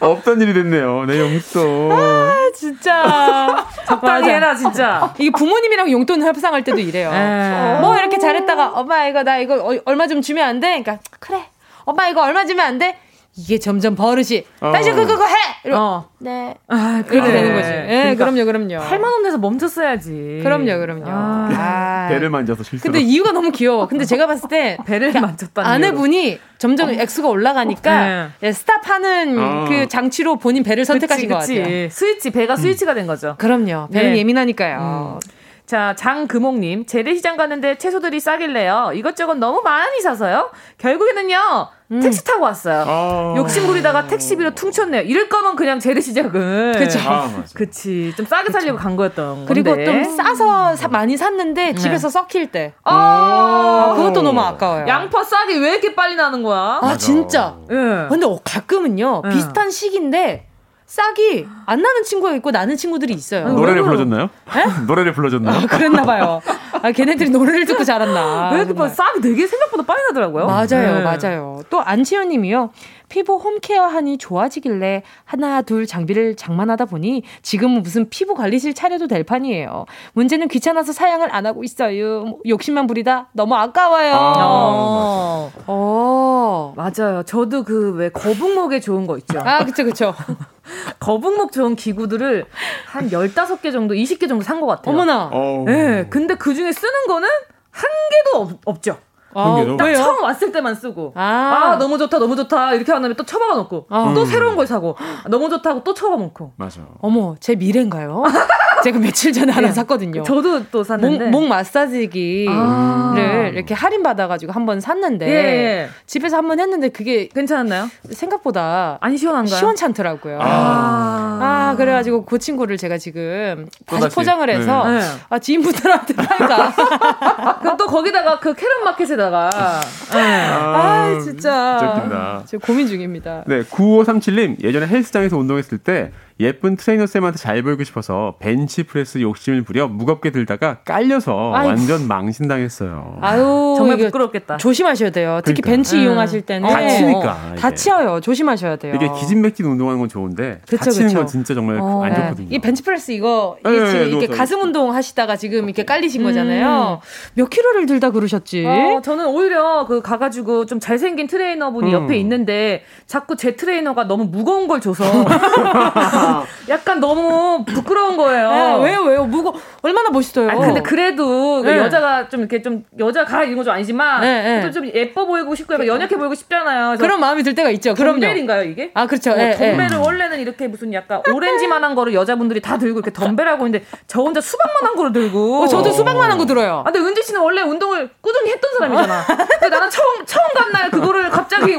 [0.01, 1.05] 없던 일이 됐네요.
[1.07, 1.91] 내 용돈.
[1.93, 3.67] 아, 진짜.
[3.87, 5.13] 적당히 해라, 진짜.
[5.19, 7.11] 이게 부모님이랑 용돈 협상할 때도 이래요.
[7.13, 7.79] 어.
[7.81, 10.81] 뭐 이렇게 잘했다가, 엄마, 이거, 나 이거 얼마 좀 주면 안 돼?
[10.83, 11.47] 그러니까, 그래.
[11.85, 12.97] 엄마, 이거 얼마 주면 안 돼?
[13.39, 14.73] 이게 점점 버릇이 어.
[14.73, 15.73] 다시 그거 해.
[15.73, 16.09] 어.
[16.19, 16.57] 네.
[16.67, 17.69] 아, 그렇게 되는 거지.
[17.71, 18.85] 예, 네, 그러니까 그럼요, 그럼요.
[18.85, 20.41] 8만 원 내서 멈췄어야지.
[20.43, 21.05] 그럼요, 그럼요.
[21.07, 21.49] 아.
[21.53, 22.09] 아.
[22.09, 22.83] 배를 만져서 실수.
[22.83, 23.87] 근데 이유가 너무 귀여워.
[23.87, 25.65] 근데 제가 봤을 때 배를 그러니까 만졌다.
[25.65, 28.53] 아내분이 점점 액수가 올라가니까 네.
[28.53, 29.65] 스탑하는 어.
[29.69, 31.55] 그 장치로 본인 배를 선택하신 그치, 그치.
[31.59, 31.89] 것 같아요.
[31.91, 33.37] 스위치 배가 스위치가 된 거죠.
[33.39, 33.89] 그럼요.
[33.93, 34.19] 배는 네.
[34.19, 35.21] 예민하니까요.
[35.23, 35.38] 음.
[35.69, 38.93] 자, 장금옥님, 재래시장 갔는데 채소들이 싸길래요.
[38.95, 40.51] 이것저것 너무 많이 사서요.
[40.79, 42.01] 결국에는요, 음.
[42.01, 42.85] 택시 타고 왔어요.
[42.89, 45.03] 아~ 욕심 부리다가 택시비로 퉁쳤네요.
[45.03, 46.73] 이럴 거면 그냥 재래시장은.
[46.73, 46.99] 그쵸.
[47.07, 48.15] 아, 그치.
[48.17, 49.85] 좀 싸게 살려고 간 거였던 그리고 건데.
[49.85, 51.75] 좀 싸서 사, 많이 샀는데 네.
[51.75, 52.73] 집에서 썩힐 때.
[52.85, 54.87] 아~ 그것도 너무 아까워요.
[54.89, 56.79] 양파 싸게 왜 이렇게 빨리 나는 거야?
[56.81, 56.97] 아, 맞아.
[56.97, 57.59] 진짜.
[57.71, 57.75] 예.
[57.75, 58.07] 네.
[58.09, 59.29] 근데 가끔은요, 네.
[59.35, 60.48] 비슷한 시기인데,
[60.89, 63.47] 싹이 안 나는 친구가 있고 나는 친구들이 있어요.
[63.49, 64.31] 노래를 불러줬나요?
[64.55, 64.65] 네?
[64.89, 65.59] 노래를 불러줬나요?
[65.59, 66.41] 아, 그랬나 봐요.
[66.83, 68.53] 아, 걔네들이 노래를 듣고 자랐나.
[68.55, 70.47] 왜 이렇게 싹이 되게 생각보다 빨리 나더라고요.
[70.47, 70.67] 맞아요,
[70.99, 71.03] 네.
[71.03, 71.61] 맞아요.
[71.69, 72.71] 또 안치현 님이요.
[73.09, 79.25] 피부 홈케어 하니 좋아지길래 하나, 둘 장비를 장만하다 보니 지금은 무슨 피부 관리실 차려도 될
[79.25, 79.87] 판이에요.
[80.13, 82.25] 문제는 귀찮아서 사양을 안 하고 있어요.
[82.25, 84.15] 뭐 욕심만 부리다 너무 아까워요.
[84.15, 85.51] 아, 어.
[85.67, 86.75] 어.
[86.77, 87.23] 맞아요.
[87.25, 89.41] 저도 그 왜 거북목에 좋은 거 있죠.
[89.41, 90.15] 아, 그쵸, 그쵸.
[91.01, 92.45] 거북목 좋은 기구들을
[92.87, 94.95] 한 15개 정도, 20개 정도 산 것 같아요.
[94.95, 95.31] 어머나.
[95.33, 95.65] 예.
[95.65, 97.29] 네, 근데 그 중에 쓰는 거는
[97.71, 98.99] 한 개도 없, 없죠.
[99.41, 101.73] 아, 딱 처음 왔을 때만 쓰고 아.
[101.75, 101.79] 아.
[101.79, 104.13] 너무 좋다 너무 좋다 이렇게 한 다음에 또 처박아 놓고 아.
[104.15, 104.27] 또 음.
[104.27, 104.97] 새로운 걸 사고
[105.29, 108.23] 너무 좋다고 또 처박아 놓고 맞아 어머 제 미래인가요?
[108.85, 109.73] 제가 며칠 전에 하나 네.
[109.75, 110.23] 샀거든요.
[110.23, 113.51] 저도 또 샀는데 목, 목 마사지기를 아.
[113.53, 115.89] 이렇게 할인 받아가지고 한 번 샀는데 예, 예.
[116.07, 117.89] 집에서 한 번 했는데 그게 괜찮았나요?
[118.13, 119.57] 생각보다 안 시원한가요?
[119.57, 120.39] 시원찮더라고요.
[120.41, 124.15] 아, 아 그래가지고 그 친구를 제가 지금 다시, 다시.
[124.15, 125.01] 포장을 해서 네.
[125.31, 126.73] 아 지인분들한테 팔까.
[127.61, 129.81] 그럼 또 거기다가 그 캐럿 마켓에다 가
[130.13, 130.47] 네.
[130.49, 132.43] 아, 진짜.
[132.47, 133.45] 지금 고민 중입니다.
[133.47, 139.63] 네, 9537님 예전에 헬스장에서 운동했을 때 예쁜 트레이너 쌤한테 잘 보이고 싶어서 벤치 프레스 욕심을
[139.63, 141.69] 부려 무겁게 들다가 깔려서 아이고.
[141.71, 143.19] 완전 망신당했어요.
[143.21, 144.57] 아유 정말 부끄럽겠다.
[144.59, 145.41] 조심하셔야 돼요.
[145.45, 145.71] 특히 그러니까.
[145.77, 146.03] 벤치 음.
[146.03, 148.21] 이용하실 때는 다치니까 어, 다치어요.
[148.21, 148.95] 조심하셔야 돼요.
[148.95, 151.19] 이게 기진맥진 운동하는 건 좋은데 그쵸, 다치는 그쵸.
[151.19, 152.49] 건 진짜 정말 어, 안 좋거든요.
[152.49, 152.55] 네.
[152.55, 156.27] 이 벤치 프레스 이거 네, 네, 이렇게 가슴 운동 하시다가 지금 이렇게 깔리신 음.
[156.27, 157.01] 거잖아요.
[157.35, 158.65] 몇 킬로를 들다 그러셨지?
[158.65, 161.93] 어, 저는 오히려 그 가가지고 좀 잘생긴 트레이너분이 음.
[162.05, 165.03] 옆에 있는데 자꾸 제 트레이너가 너무 무거운 걸 줘서
[166.69, 168.51] 약간 너무 부끄러운 거예요.
[168.51, 169.25] 네, 왜요, 왜요?
[169.25, 170.51] 무거 얼마나 멋있어요.
[170.51, 171.79] 아니, 근데 그래도 그 네.
[171.79, 174.71] 여자가 좀 이렇게 좀 여자 가 이런 거 좀 아니지만 네, 네.
[174.71, 176.97] 좀 예뻐 보이고 싶고 약간 연약해 보이고 싶잖아요.
[176.99, 177.95] 그런 마음이 들 때가 있죠.
[177.95, 178.91] 그럼 덤벨인가요 이게?
[178.95, 179.33] 아 그렇죠.
[179.33, 183.85] 어, 네, 덤벨을 원래는 이렇게 무슨 약간 오렌지만한 거를 여자분들이 다 들고 이렇게 덤벨하고 있는데
[184.07, 185.63] 저 혼자 수박만한 거를 들고.
[185.63, 186.81] 어, 저도 수박만한 거 들어요.
[186.87, 189.25] 아, 근데 은지 씨는 원래 운동을 꾸준히 했던 사람이잖아.
[189.27, 191.73] 근데 나는 처음 처음 간 날 그거를 갑자기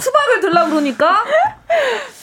[0.00, 1.24] 수박을 들라 그러니까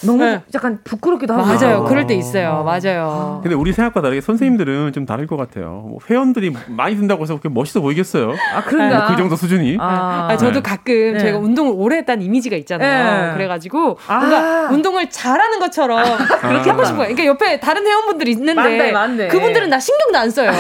[0.06, 0.42] 너무 네.
[0.56, 1.46] 약간 부끄럽기도 하고.
[1.46, 1.73] 맞아요.
[1.82, 2.64] 그럴 때 있어요.
[2.64, 3.40] 맞아요.
[3.42, 5.86] 근데 우리 생각과 다르게 선생님들은 좀 다를 것 같아요.
[5.88, 8.34] 뭐 회원들이 많이 든다고 해서 그렇게 멋있어 보이겠어요?
[8.56, 9.00] 아, 그런가?
[9.00, 9.78] 뭐그 정도 수준이.
[9.80, 10.62] 아, 아 저도 네.
[10.62, 11.20] 가끔 네.
[11.20, 13.28] 저희가 운동을 오래 했다는 이미지가 있잖아요.
[13.30, 13.34] 네.
[13.34, 14.18] 그래가지고 아.
[14.20, 16.04] 뭔가 운동을 잘하는 것처럼
[16.42, 17.04] 그렇게 하고 싶어요.
[17.08, 19.28] 그러니까 옆에 다른 회원분들이 있는데 맞네, 맞네.
[19.30, 20.52] 그분들은 나 신경도 안 써요.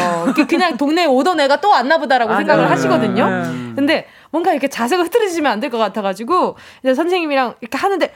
[0.49, 3.43] 그냥 동네에 오던 애가 또 왔나 보다라고 생각을 하시거든요.
[3.75, 8.11] 근데 뭔가 이렇게 자세가 흐트러지면 안 될 것 같아가지고 이제 선생님이랑 이렇게 하는데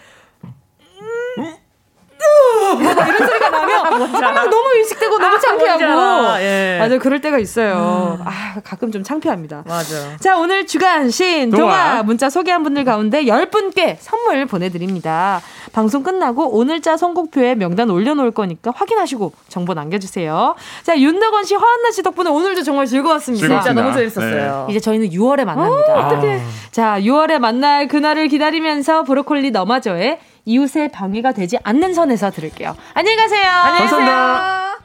[2.80, 6.78] 이런 소리가 나면 아, 너무 의식되고 너무 아, 창피하고 예.
[6.80, 8.18] 맞아 그럴 때가 있어요.
[8.20, 8.26] 음.
[8.26, 9.64] 아 가끔 좀 창피합니다.
[9.68, 10.18] 맞아.
[10.20, 12.04] 자 오늘 주간 신 동화.
[12.04, 15.42] 문자 소개한 분들 가운데 10분께 선물 보내드립니다.
[15.74, 20.56] 방송 끝나고 오늘자 선곡표에 명단 올려놓을 거니까 확인하시고 정보 남겨주세요.
[20.84, 23.48] 자 윤덕원 씨, 화한나 씨 덕분에 오늘도 정말 즐거웠습니다.
[23.48, 23.62] 즐겁습니다.
[23.62, 24.66] 진짜 너무 재밌었어요.
[24.68, 24.72] 네.
[24.72, 25.94] 이제 저희는 6월에 만납니다.
[25.94, 26.38] 오, 어떡해.
[26.40, 26.42] 아.
[26.72, 32.76] 자 6월에 만날 그날을 기다리면서 브로콜리 너마저의 이웃의 방해가 되지 않는 선에서 들을게요.
[32.94, 33.50] 안녕히 가세요.
[33.50, 33.80] 안녕히.
[33.90, 34.80] 감사합니다.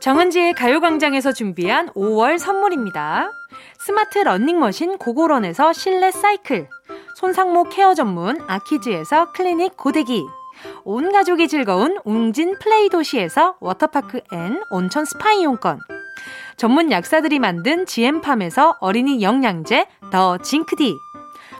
[0.00, 3.30] 정은지의 가요광장에서 준비한 5월 선물입니다.
[3.86, 6.68] 스마트 러닝머신 고고런에서 실내 사이클,
[7.16, 10.22] 손상모 케어 전문 아키즈에서 클리닉 고데기,
[10.84, 15.80] 온 가족이 즐거운 웅진 플레이 도시에서 워터파크 and 온천 스파 이용권,
[16.56, 20.94] 전문 약사들이 만든 지엠팜에서 어린이 영양제 더 징크디,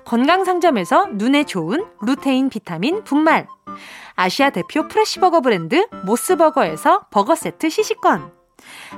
[0.04, 3.46] 건강상점에서 눈에 좋은 루테인 비타민 분말.
[4.14, 8.32] 아시아 대표 프레시버거 브랜드 모스버거에서 버거 세트 시식권.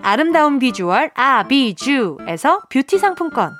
[0.02, 3.52] 아름다운 비주얼 아비주에서 뷰티 상품권.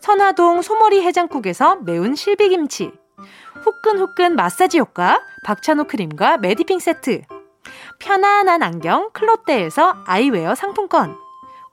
[0.00, 2.92] 선화동 소머리 해장국에서 매운 실비김치.
[3.62, 7.22] 후끈후끈 마사지 효과 박찬호 크림과 메디핑 세트.
[7.98, 11.16] 편안한 안경 클로떼에서 아이웨어 상품권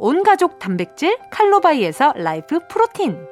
[0.04, 3.26] 온가족 단백질 칼로바이에서 라이프 프로틴.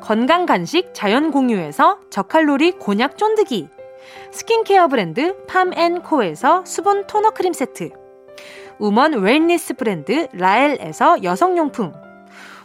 [0.00, 3.68] 건강 간식 자연 공유에서 저칼로리 곤약 쫀득이.
[4.30, 7.90] 스킨케어 브랜드 팜앤코에서 수분 토너 크림 세트.
[8.78, 11.92] 우먼 웰니스 브랜드 라엘에서 여성용품.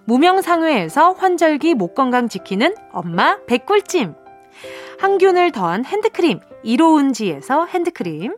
[0.06, 4.16] 무명상회에서 환절기 목 건강 지키는 엄마 배꿀찜.
[5.00, 8.38] 항균을 더한 핸드크림 이로운지에서 핸드크림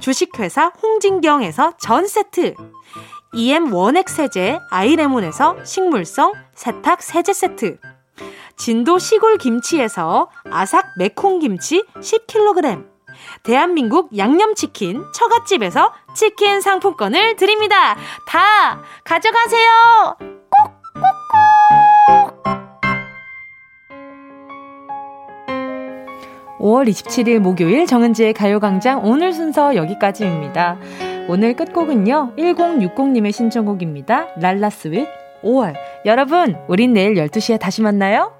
[0.00, 2.54] 주식회사 홍진경에서 전 세트
[3.34, 7.78] EM 원액 세제 아이레몬에서 식물성 세탁 세제 세트
[8.56, 12.86] 진도 시골 김치에서 아삭 매콩 김치 10kg
[13.42, 17.96] 대한민국 양념치킨 처갓집에서 치킨 상품권을 드립니다.
[18.26, 20.16] 다 가져가세요.
[20.96, 22.75] 꼭꼭꼭
[26.58, 30.78] 5월 27일 목요일 정은지의 가요광장 오늘 순서 여기까지입니다.
[31.28, 32.32] 오늘 끝곡은요.
[32.36, 34.28] 1060님의 신청곡입니다.
[34.40, 35.06] 랄라스윗
[35.42, 35.74] 5월.
[36.04, 38.35] 여러분, 우린 내일 12시에 다시 만나요.